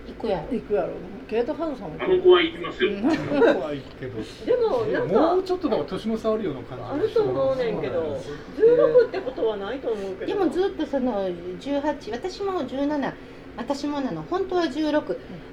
[0.07, 0.47] 行くやろ。
[0.51, 0.89] 行くやろ。
[1.27, 3.01] ケイト・ハドソンはあの子は行きますよ、うん。
[3.01, 4.17] 怖いけど。
[4.45, 8.17] でもえなんかもうちょっとだから年の差あるような感じあると思うねんけど
[8.57, 10.33] 16ってことはないと思うけど。
[10.33, 13.13] でもずっとその18私も17
[13.57, 14.23] 私もなの。
[14.29, 14.91] 本当は16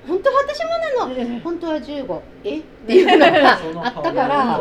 [0.06, 1.40] 本当は私もなの。
[1.40, 2.58] 本当は15え？
[2.60, 3.26] っていうの
[3.80, 4.60] があったから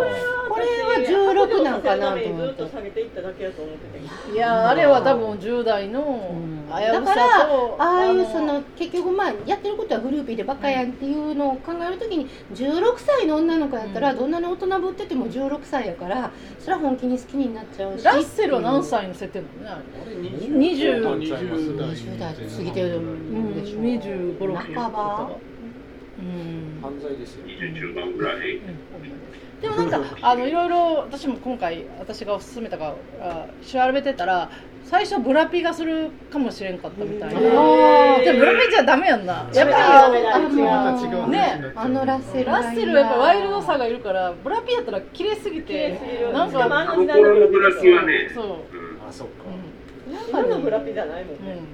[0.58, 2.63] これは16なんかなと思って。
[2.63, 6.58] ずっと下げていっただけやと思ってていやあれは多分10代のうん。
[6.67, 18.04] 危うさだからとああいうその結局まあやってることはグルーピーでバカやんっていうのを考えるときに16歳の女の子やったらどんなに大人ぶってても16歳やからそれは本気に好きになっちゃうし。
[18.04, 20.13] ラッセルは何歳の設定なのねあれ。
[20.20, 21.89] 俺20 20代。
[21.89, 25.30] 20代過ぎてるうんでしょ25、6半ば。
[26.20, 26.80] うん。
[26.82, 27.46] 犯罪ですよ。
[27.46, 28.60] 20中盤ぐらい
[29.62, 34.50] でもなんか あのいろいろ私も今回私が勧めたから調べてたら
[34.84, 38.24] 最初ブラピがするかもしれんかったみたいな、あー。
[38.24, 39.46] でもブラピじゃダメやんな。
[39.54, 39.76] やっぱ
[40.15, 41.62] りあのね。
[41.76, 46.00] あのラッセルラッセルはやっぱワイルドさがいるからブラピやったら綺麗すぎて
[46.32, 48.54] なんしかあの時代あのブラピはね、そう、うん。
[49.06, 51.58] あそっか、う今のブラピじゃないもんね、ん。
[51.58, 51.67] うん、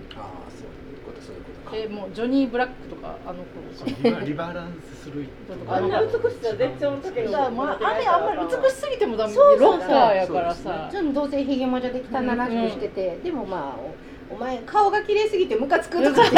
[1.74, 3.64] えもうジョニー・ブラックとかあの頃
[4.04, 5.28] 今リバランスする
[5.68, 9.34] あんな美しさ絶頂の時のだまああれあんまり美しすぎてもダメ。
[9.34, 10.90] そうそうロッカーやからさ。
[10.92, 16.36] ちょっとどうせひげもじゃで汚らしくしてて、でもまあおお前顔が綺麗すぎてムカつくとかって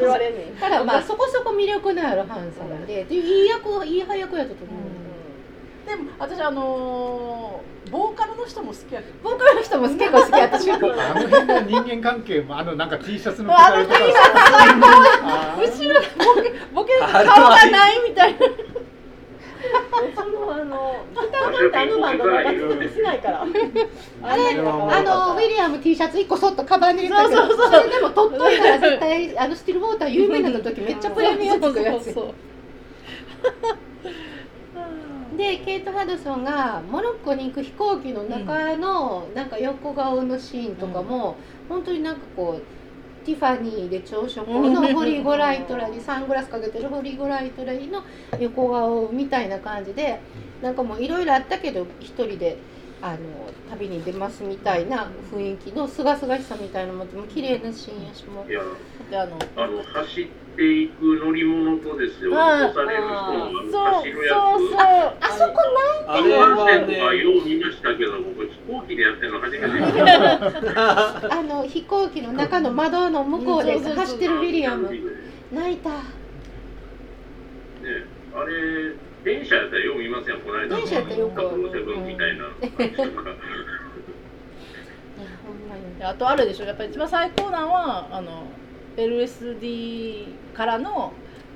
[0.00, 0.32] 言われ
[0.84, 5.05] まあそこそこ魅力のあるハンサムででいい役いい配役やったと思う、
[5.86, 14.06] でも私あのー、ボーカルの人も好きやボーカルの人も結構好き私はあの辺の人間関係もあのなんか T シャツのあの T シャ
[15.70, 16.00] ツ後ろ
[16.34, 18.38] ボケボケ顔がないみたいな
[20.14, 23.46] そのあののギターなんてあのバンド長続きしないからあ
[24.36, 32.34] れあのウィリアム T シャツ1個そっとカバンに入れたけどそうそうそうそれでも取っといたら絶対あのスティルウォーター有名になった時めっちゃプレミアつくやつそうそう
[35.36, 48.04] でケイト・ハドソンがモロッコに行く飛行機の中のなんか横顔のシーンとかも、本当になんかこうティファニーで朝食のホリー・ゴライトリーサングラスかけてるホリー・ゴライトリーの
[48.38, 50.20] 横顔みたいな感じで
[50.62, 52.56] なんかもういろいろあったけど一人で
[53.06, 53.16] あの
[53.70, 58.60] 旅に出ますみたいな雰囲気のすがすがしさみたいなのもとも綺麗なシーンやしもいや
[59.08, 60.26] であのあの走っ
[60.56, 63.52] ていく乗り物とですよ落とされる人の
[63.92, 64.28] 走るやつ。
[64.28, 64.78] そうそう
[65.20, 65.60] あそこ
[66.08, 69.72] あれは新幹線とかねよう見ましたけど僕飛行機でやってるの初めて見
[70.74, 71.30] た。
[71.38, 74.90] あの飛行機の中の窓の向こうで走ってるウィリアム。
[74.90, 74.98] ね
[75.52, 75.90] 泣いた。
[75.90, 76.02] あ
[78.44, 78.94] れ
[79.26, 82.44] 電車やったらよう見ますよこの間の電車やったらよくセブンみたいな。
[86.08, 86.64] あとあれでしょ。
[86.64, 88.44] やっぱり一番最高なのはあの
[88.96, 91.12] LSD からの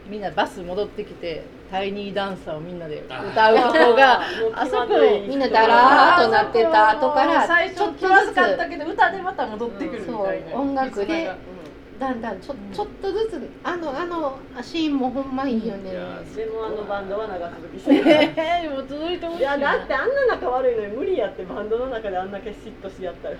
[0.09, 4.21] みんなバス戻ってきてタイニーダンサーをみんなで歌うとこが
[4.53, 4.89] あそこ
[5.29, 11.59] みんなだらーっとなってた後から最初ちょっとまずかったけど歌でまた戻ってくるみたいな、音楽でうん
[12.01, 15.90] だんだんちょちょっとずつあのあのシーンもほんまいいよね。
[15.90, 18.22] いやでもあのバンドは長続きしてな。
[18.22, 18.24] い
[18.64, 23.36] えー、もう続いてほしいいやだってあんな仲悪いのに無理やってバンドの中であんだけ嫉妬し合ったら。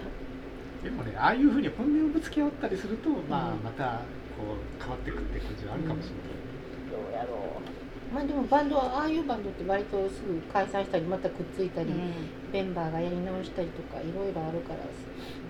[0.85, 3.65] でもねああいうふうに本音をぶつけ合ったりすると、まあうん。
[3.65, 4.03] また
[4.37, 7.61] こう変わってくって感じはあるかもしれない、どうやろ
[8.13, 11.89] まあでもバンドはああいうバンドって割とすぐ解散したりまたくっついたり、
[12.53, 14.85] メンバーがやり直したりとかいろいろあるから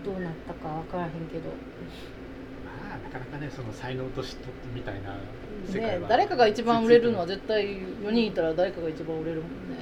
[0.04, 1.50] どうなったか分からへんけど。
[1.50, 2.19] まあ
[2.98, 5.16] なかなかねその才能と嫉妬みたいな
[5.66, 9.76] 世界は、ね誰かが一番売れるのは絶対4人いたら誰かが一番売れるもんね。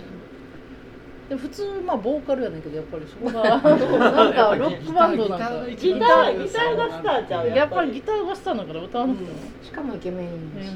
[1.28, 3.42] で普通まあボーカルやねんけどやっぱりそこが。
[3.60, 5.62] なんかロックバンドなんか。
[5.62, 7.92] うギタギターーギターがスターちゃうやっぱり。
[7.92, 10.28] ギターがスターだから歌わなくても、しかもイケメンい
[10.60, 10.72] いし、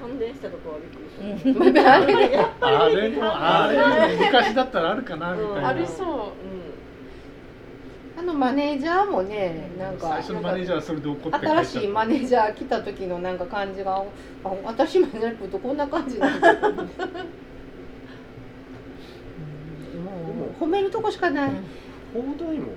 [0.00, 2.32] 感電したとこはびっくりした、う んまああれね。
[2.34, 3.78] やっぱりあれもあれ
[4.16, 5.66] も昔だったらあるかなみたいな、うん。
[5.66, 6.06] ありそう。
[6.08, 6.59] う
[8.20, 14.04] あのマネージャーもねなんか最初のマネージャーはそれで怒って新しいマネージャー来た時のなんか感じがあ
[14.62, 16.58] 私マネージャー来るとこんな感じなんだも
[20.60, 21.50] う褒めるとこしかない、
[22.12, 22.72] 放題も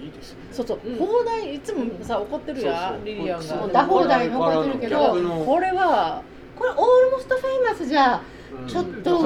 [0.00, 0.48] いいですよね。
[0.52, 0.96] そうそう、うん。
[0.98, 3.44] 放題いつもさ怒ってるやんリリアンが。
[3.44, 6.22] そうダ放題の怒ってるけどこれは
[6.56, 8.20] これ Almost Famous じゃ
[8.60, 9.22] うんちょっと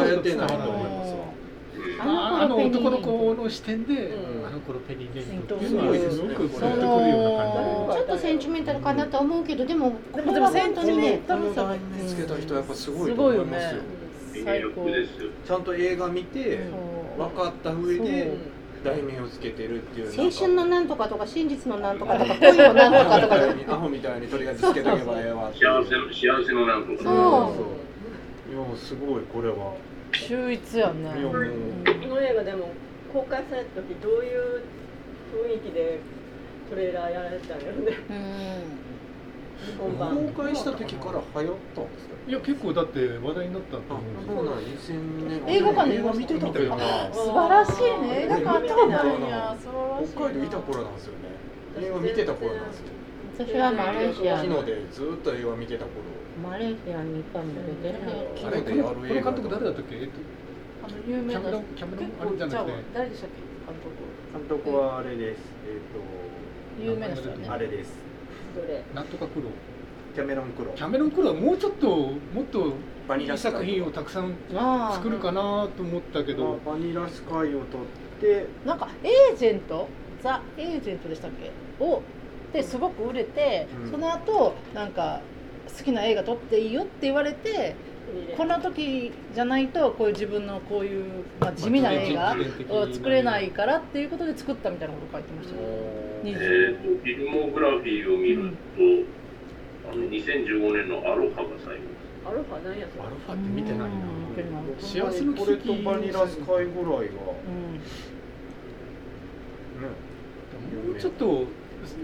[2.04, 4.46] あの男の子の視点で、うん。
[4.46, 7.52] あの頃ペニーレインいうのはすごくグッとくるような感
[7.88, 7.94] じ。
[7.94, 13.80] ちょっとセンチメンタルかなとは思うけどでもこでもでもセンチ当にねメンタルこの題名つけた人はやっぱすごいと思いますよ。
[14.44, 14.86] 最高。
[15.46, 18.06] ちゃんと映画見てそう分かった上そう。
[18.06, 18.36] で
[18.84, 23.38] 題名をつけてるっていう青春のなんとかとか真実のなんとかとか恋のなんとかとか。
[23.38, 28.54] でアホみたいにとりあえずつけとけばええわ幸せの幸せのなんとかそう。
[28.54, 29.74] いやすごいこれは。
[30.12, 31.20] 秀逸やね。
[31.20, 31.32] いやもう。
[31.32, 31.91] こ
[32.22, 32.70] の映画でも
[33.12, 34.62] 公開された時どういう
[35.34, 35.98] 雰囲気で
[36.70, 37.92] トレーラーやられてたんやろね。
[39.62, 42.14] 日本版公開した時から流行ったんですか？
[42.26, 47.12] いや結構だって話題になったとあ思うんそうなん2000年映画館で映画見てたけどな？
[47.12, 48.26] 素晴らしいね。
[48.26, 49.56] 映画館見てないんや
[50.14, 51.28] 北海道いた頃なんですよね。
[51.78, 52.84] 映画見てた頃なんですよ。
[53.38, 55.92] 私はマレーシア昨日でずっと映画見てた頃。
[56.42, 57.94] マレーシアにいっぱい見てて
[58.44, 60.12] あれこのこの監督誰だったっけ、えっと、
[60.84, 62.72] あの有名なキャメロンキャメロンあれじゃなくて。
[62.94, 63.36] 誰でしたっけ？
[63.64, 63.94] 監督
[64.48, 65.40] 監督はあれです。
[65.66, 67.44] え有名な人だね。
[67.44, 67.92] っとあれです。
[68.56, 68.82] どれ？
[68.94, 69.48] なんとかクロ
[70.14, 72.74] キャメロン・クロキャメロン・クロはもうちょっともっと
[73.08, 77.80] バニラ作品をたくさんああ作るかなと思ったけど、バニラスカイを撮っ
[78.20, 78.46] て。
[78.66, 79.88] なんかエージェント？
[80.22, 81.50] ザ・エージェントでしたっけ？
[81.84, 82.02] を
[82.52, 83.90] ですごく売れて、うん。
[83.90, 85.20] その後なんか
[85.78, 87.74] 好きな映画撮っていいよって言われて
[88.36, 91.04] この時じゃないとこういう自分のこういう、
[91.40, 92.36] まあ、地味な映画
[92.68, 95.60] を作れないからっていうことで作ったみたいなこと書いてましたね。
[95.62, 101.82] え20ー、とフィルモグラフィーを見ると、あの2015年のアロハが最後。
[102.24, 103.04] アルファなんやそれ？
[103.04, 103.86] アルファって見てないな。
[103.86, 104.80] うん。
[104.80, 107.10] 幸せのこれとバニラスカイぐらいが、ね、
[110.84, 110.92] うん。
[110.92, 111.44] もうちょっと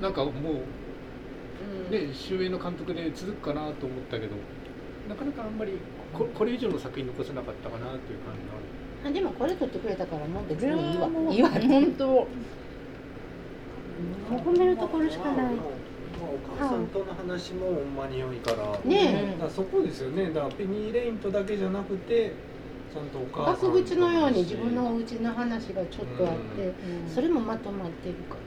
[0.00, 1.90] なんかもううん。
[1.90, 4.34] ね終焉の監督で続くかなと思ったけど
[5.09, 5.78] なかなかあんまり
[6.12, 9.11] ここれ以上の作品残せなかったかなという感じがある。
[9.11, 11.09] あでもこれ撮ってくれたからもう別にいいわ。
[11.30, 11.50] いいわ。
[11.50, 12.06] 本当。
[12.06, 12.26] も
[14.30, 15.54] う褒めるところしかない。
[15.54, 15.66] まあ
[16.20, 19.32] お母さんとの話もほんまに良いから、ねえ。
[19.32, 20.30] だからそこですよね。
[20.30, 22.32] だからペニー・レインとだけじゃなくて
[22.92, 26.74] ちゃんとお母さん額縁のように自分のお家の話がちょっとあって、うん。
[27.09, 28.40] それもまとまってるから。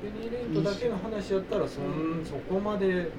[0.00, 3.10] ペニーレイントだけの話やったらそんそこまで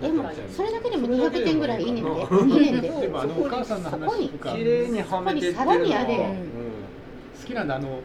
[0.00, 2.14] でもそれだけでも200点ぐらいいいねんで、い
[2.68, 2.88] いねんで。
[2.88, 6.24] でもあのお母さんのそこに話とか綺麗にはめてってるのそこにさらにあれは
[7.40, 7.76] 好きなんだ。
[7.76, 8.00] あの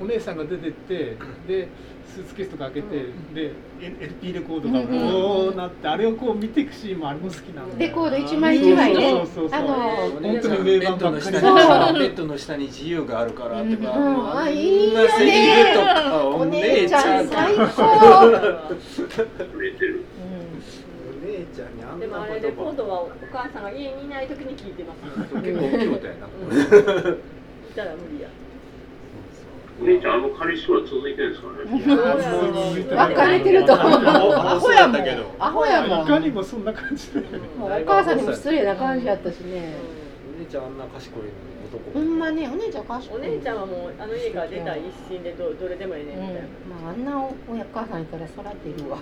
[0.00, 1.16] お姉さんが出てって
[1.48, 1.66] で
[2.06, 9.10] スーツケースとか開けて、で LP レコードがこうなって、あれをこう見ていくシーンもあれも好きなんでレコード一枚一枚ね。
[9.10, 9.60] そうそうそうそう。
[9.60, 11.54] あのうん本当に名盤ばっかりベッドの下にそう。
[11.98, 13.68] ベッドの下に自由があるからとか、うん。
[14.38, 15.74] あんいいよね。
[16.34, 17.66] お姉ちゃん最高。
[21.58, 25.02] ちゃんにあんでもあれな言葉レコードはお母さんが家にいない時に聞いてます。
[25.34, 26.30] よ結構大きいことやな、い
[27.74, 28.28] たら無理や
[29.80, 31.62] お姉ちゃん、あの彼氏は続いてるんですかね。
[33.14, 33.88] 別れてると思う。
[33.88, 34.98] アホやもん。
[34.98, 36.04] だけどアホやもん。
[36.04, 36.64] いかにもそん。
[36.64, 37.20] な感じで、
[37.58, 39.74] もうお母さんにも失礼な感じやったしね。
[40.36, 41.32] お姉ちゃんあんな賢いのに
[41.70, 41.90] 男。
[41.92, 43.20] ほんまね、お姉ちゃん賢い。
[43.20, 46.20] お姉ちゃんはもうあの家から出た一心でどどれでもええねん。
[46.22, 46.40] みたいな、
[46.82, 48.98] まああんな親母さんいたらそら出るわ。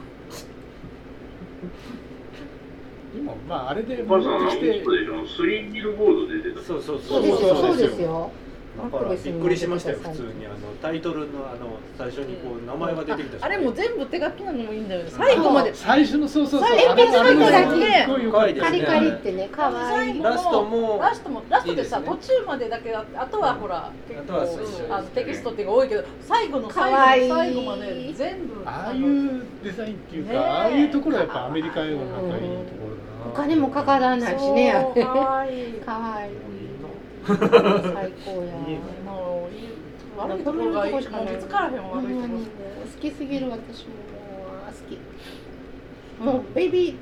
[3.16, 4.84] 今まああれで戻ってきて。
[5.26, 6.62] スリービルボードで出てた。
[6.62, 7.22] そうそうそう。
[7.22, 8.30] ですよ、そうですよ。
[8.76, 10.44] だからびっくりしましたよ普通に。
[10.44, 15.10] あのタイトルのあの最初にこう名前が出てきたあれも全部手書きなのもいいんだよね。
[15.10, 15.74] 最後まで。
[15.74, 16.68] 最初のそうそうそう。
[16.76, 20.22] 最後のあれも最後だけカリカリってね、可愛い。
[20.22, 22.18] ラストもラストもラストでさいいですね。
[22.20, 27.30] 途中までだけあってあとはほら結あとは構あのテキストっていうのが多いけど最後の最かわいい。
[27.30, 32.95] 後の最後まで全部ああいうデザインっていうか、ああいうところはやっぱアメリカ映画のなんかいいところ
[33.28, 35.02] お金もかからないしね、あれ。
[35.02, 36.32] 可愛い可愛い。
[37.26, 37.36] 最
[38.24, 38.52] 高や。
[39.04, 39.68] もういい
[40.16, 41.06] 悪いところがいいもう見
[41.38, 42.38] つからへん悪いと好
[43.00, 43.98] きすぎる私もも
[44.68, 46.22] う好き。
[46.22, 46.96] もうベイビー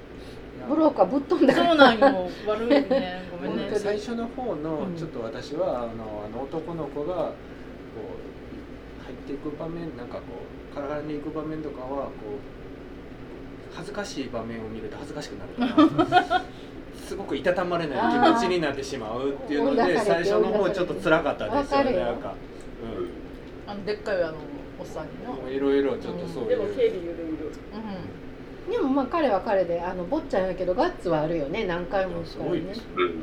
[0.69, 1.55] ブローカーぶっ飛んだ。
[1.55, 10.23] そうなんよ悪いねごめんねで最初の方のうんちょっと私はあのあの男の子がこう入っていく場面なんかこ
[10.73, 12.39] う体に行く場面とかはこう
[13.75, 15.75] 恥ずかしい場面を見ると恥ずかしくなる
[16.07, 16.43] から
[17.07, 22.35] すごくいたたまれない気持ちになってしまうっていうので最初の方ちょっと辛かったですよねなんか、
[23.67, 24.35] あのでっかいあの
[24.81, 25.33] おっさんにの。
[25.33, 27.53] うん、もういろいろちょっとそういう、でも経理ゆるゆる。
[28.69, 32.27] うでもまあ彼は彼であの坊ちゃんやけどガッツはあるよね何回もね。
[32.39, 33.23] ごいですようん。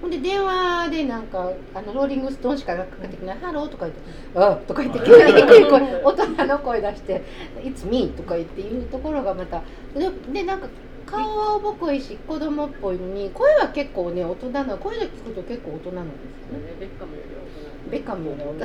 [0.00, 4.00] ほんで電話でなんかあのローリングストーンしかかけてきない「ハロー」とか言って
[4.34, 7.22] 「あとか言って 急に低い声大人の声出して
[7.62, 9.62] 「It's me」とか言って言うところがまた
[9.94, 10.68] ででなんか
[11.06, 16.66] 顔はおぼこいし子供っぽいのに声は結構ね大人な声で聞くと結構大人なんですよね。
[16.66, 17.44] ねベッカムより大
[17.84, 17.90] 人。
[17.90, 18.64] ベッカムより大人。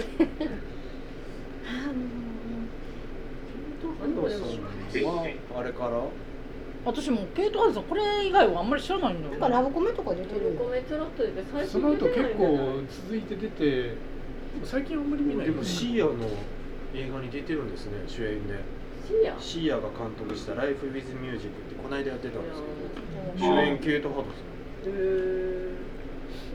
[1.67, 1.71] あ
[3.99, 5.25] ハンドソンは
[5.57, 5.97] あれから？
[5.97, 6.01] ん
[6.85, 10.51] 私もケイト・ハドソンこれ以外はあんまり知らないんだよなんかラブコメとか出てるよ。
[10.53, 13.93] ごめんちょろっと出て最そ初の後結出てないんじゃない構続いて出て
[14.63, 15.45] 最近あんまり見ない。
[15.47, 16.29] でもシーアの
[16.93, 18.59] 映画に出てるんですね主演で。
[19.05, 22.61] シアシーアが監督した「Life with Music」ってこの間やってたんです
[23.37, 23.49] けど。
[23.49, 24.33] 主うん演ケイト・ハドソンへ
[24.85, 25.69] え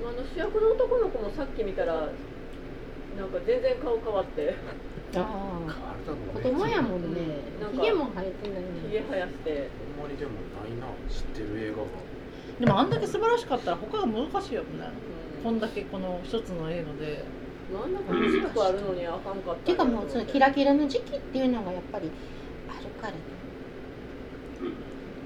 [0.02, 4.54] あの主役の男の子もさっき見たらなんか全然顔変わって
[5.16, 7.20] ああ子供やもんね。
[7.72, 9.70] ひげも生えてないひげ生やして。
[9.96, 11.84] ほんまにでもないな知ってる映画が。
[12.60, 14.68] でもあんだけ素晴らしかったら他が難しいよね。
[15.36, 15.42] うん。
[15.42, 17.24] こんだけこの一つの映画で。
[17.72, 22.10] なんだか実力あるのにあかんかったていうかもうそのキラキラの時期っていうのがやっぱり
[22.68, 23.18] あるからね。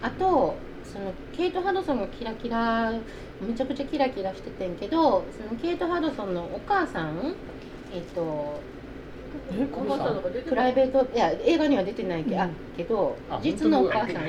[0.02, 0.54] あと
[0.84, 2.92] そのケイト・ハドソンがキラキラ
[3.40, 7.34] めちゃくちゃキラキラしててんけどそのケイト・ハドソンのお母さん
[7.92, 8.60] えっと
[10.48, 14.24] プライベートいや映画には出てないけ,、あけどあ実のお母さん。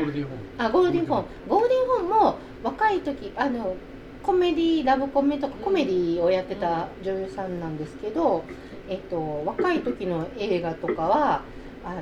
[0.57, 3.75] あゴールデンフォンゴールデンフォンも若い時あの
[4.23, 8.43] コメディラブコメとかコメディをやってた女優さんなんですけど、
[8.89, 11.43] えっと、若い時の映画とかは
[11.83, 12.01] あの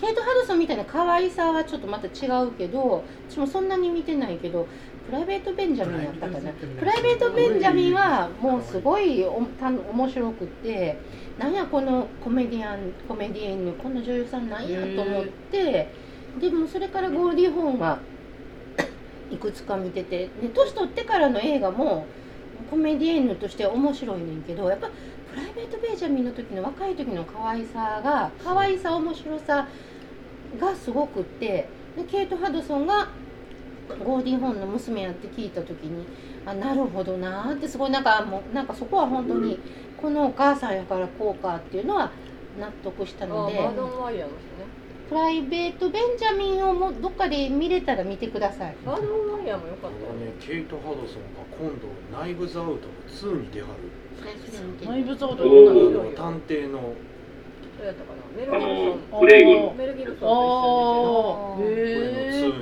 [0.00, 4.68] ケイト・ハドソンみたいな可愛さはちょっとまた違うけど私もそんなに見てないけど
[5.06, 6.50] プライベート・ベンジャミンやったかな。
[6.50, 10.98] プライベート・ベンジャミンはもうすごいおた面白くて
[11.38, 15.92] なんやこのコメディアンコメディエンヌこの女優さんなんやと思って
[16.40, 18.00] でもそれからゴーデンホーンは
[19.30, 22.06] いくつか見てて、ね、年取ってからの映画も
[22.68, 24.88] コメディエンヌとして面白いねんけどやっぱ
[25.30, 29.68] プライベート・ベンジャミンの時の若い時の可愛さが可愛さ面白さ
[30.58, 33.08] がすごくってでケイト・ハドソンが
[34.04, 36.04] ゴールデンホーンの娘やって聞いた時に
[36.44, 39.58] あなるほどなーってすごいなんかもうなんかそこは本当に
[40.00, 42.10] このお母さんやからこうかっていうのは
[42.58, 43.58] 納得したあので
[45.08, 48.76] プライベートベンジャミンをもどっかで見れたら見てください。
[48.84, 50.04] バード・オブ・ワイヤーも良かった。
[50.04, 51.86] よねケイト・ハドソンが今度
[52.18, 52.92] ナイブズ・アウトの
[53.36, 53.74] 2に出はる。
[54.84, 56.00] 内部造とおどんなーの？
[56.00, 56.80] あの探偵の。
[56.80, 58.22] どうやったかな？
[58.36, 59.76] メル・あギブソン。
[59.76, 60.32] メル・ギブソンとああ
[61.54, 62.52] これのへ2えに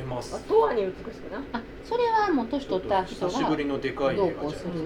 [0.00, 0.34] 出ます。
[0.34, 1.42] あとはに美しくな。
[1.52, 4.64] あ、それはもう年取った人が久しぶりのでかい映画じゃこうす。
[4.64, 4.84] るないう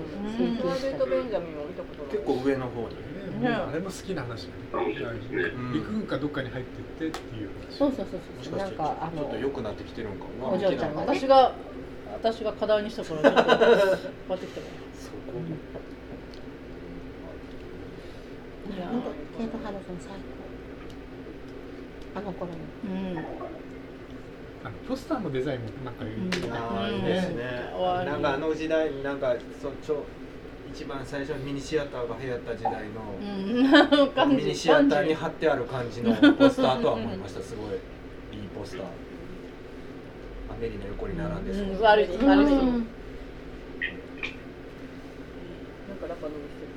[0.55, 0.57] ん。
[0.59, 2.97] プライベート・ベンジャミンも見たことない結構上の方に。
[3.41, 3.49] ね。
[3.49, 4.95] あれも好きな話だね。
[5.73, 7.77] 陸軍かどっかに入ってってっていう話。
[7.79, 8.59] そうそうそうもしそう。
[8.59, 11.07] なんかしてちょっかあのと良くなってきてるんかなお嬢ちゃんがね。
[11.21, 11.53] 私が
[12.23, 13.57] 私が課題にしたからちょってきたか
[14.29, 15.17] そこ。
[18.71, 18.87] らいや
[19.39, 20.19] ケイトハドソン最高。
[22.17, 22.59] あの頃の。
[22.85, 23.17] うん
[24.65, 26.31] あのポスターのデザインもなんかいい、うん。
[26.31, 27.71] ですね。
[28.07, 30.05] なんかあの時代になんかそちょ
[30.73, 32.79] 一番最初ミニシアターが流行った時代の
[33.21, 34.37] うん。
[34.37, 37.43] ミニシアターに貼ってある感じのポスターとは思いました。
[37.43, 37.75] すごい。
[38.37, 38.87] いいポスター。
[40.55, 41.65] アメリの横に並んでそう。
[41.65, 41.81] うん。
[41.83, 42.47] 悪い人悪い。
[42.47, 42.87] 人うん。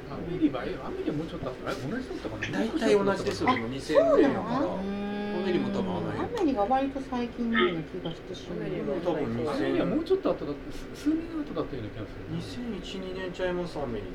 [0.10, 2.60] アメリはえアメリはもうちょっと後あれ同じだったかな。
[2.60, 3.50] 大体同じですよ。
[3.50, 4.12] あでも2000年やから。
[4.12, 5.07] そうなのア
[5.48, 8.60] メリも多分あのア辺メリが割と最近のような気がしてしまう。
[8.60, 12.76] アメリは多分アメリはもうちょっと後だった数年後だったような気がする。
[12.76, 14.12] な2001、2年ちゃいますアメリって。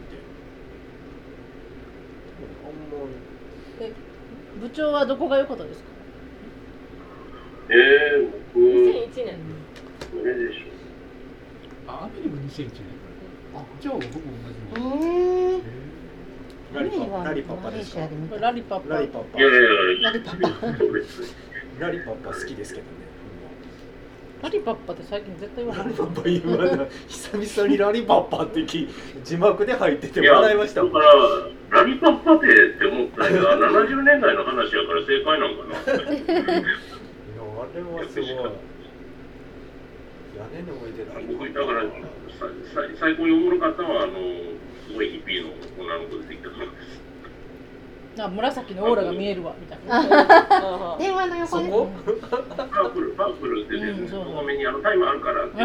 [2.65, 3.09] あんま
[3.89, 3.95] り。
[4.61, 5.89] 部長はどこが良かったですか？
[7.71, 9.39] えー、僕、2001年。
[10.13, 11.91] これでしょ。
[11.91, 12.83] あアメリも2001年。
[13.55, 14.11] あじゃあ僕も
[14.77, 14.83] え同じ。
[14.83, 15.61] のー、ア
[16.75, 18.37] ラリパメリはラリパですかシアで見た。
[18.39, 18.95] ラリパッパ。
[18.95, 19.25] ラリパパ。
[19.25, 19.31] パ
[20.73, 20.79] パ。
[20.79, 21.35] そうです。
[21.79, 22.31] ラリパパ。
[22.31, 22.93] 好きですけどね。
[24.43, 25.85] ラリパッパって最近絶対言わない。
[25.87, 28.89] ラリパパ言わない久々にラリパパってき
[29.23, 31.15] 字幕で入ってて笑いましただから、
[31.71, 32.49] ラリパッパテっ
[32.79, 35.79] て思ったけど、70年代の話やから正解なんかな。
[35.79, 35.81] い
[36.27, 36.33] や
[37.63, 38.31] あれはすごい。
[38.31, 38.37] 屋
[40.51, 41.33] 根の上でラリパ。
[41.35, 41.87] 僕、だから、さ
[42.75, 44.13] さ最高におもろかったのは、あの、
[44.89, 47.03] すごいヒッピーの女の子出てきたからです。
[48.21, 51.71] あ紫のオーラが見えるわみたいなあ電話の横で。
[51.71, 55.57] パープル、パープルってね、うんそう多めにあのタイムあるからって。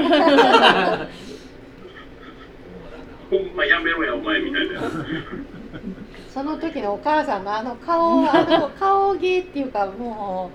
[3.29, 4.81] ほんまやめろや、お前みたいな。
[6.33, 10.51] その時のお母さんのあの顔、あの顔芸っていうか、も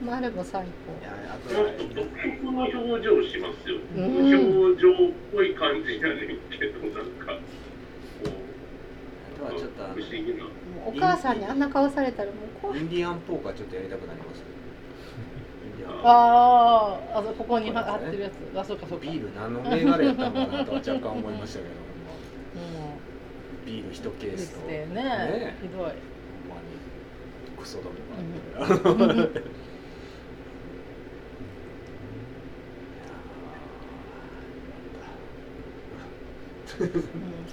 [0.00, 1.04] う、まあ、あれも最い高。
[1.04, 3.78] やあともはっと独特の表情しますよ。
[3.96, 4.94] うん表情っ
[5.32, 6.18] ぽい感じやねん
[6.56, 7.36] けど、なんか、
[9.48, 9.84] とはちょっと
[10.86, 12.80] お母さんにあんな顔されたら、もう怖い。
[12.80, 14.42] インディアンポーカーちょっとやりたくなります。
[16.02, 21.84] あーあそここに貼ってるやつあそうかそうかビール何の銘柄やったのかなとは若干思いましたけども。
[23.66, 24.60] ビール一ケースと。
[24.60, 24.86] すね。
[24.86, 25.56] ね。
[25.60, 25.80] ひどい。
[25.80, 25.94] ほんまに
[27.58, 27.96] クソども
[28.54, 29.42] があって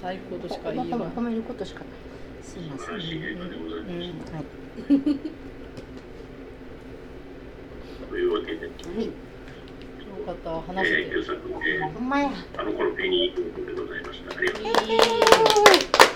[0.00, 1.88] 最高としか言いようがない褒めることしかない。
[2.42, 2.94] すいません。
[2.94, 3.00] うん。
[3.00, 4.44] はい。
[8.10, 8.72] というわけで、よ
[10.26, 12.30] かった話せてえー、んまや。
[12.58, 14.36] あの頃ペニーということでございました。
[14.36, 14.92] ありがとうございます。
[14.92, 16.11] えー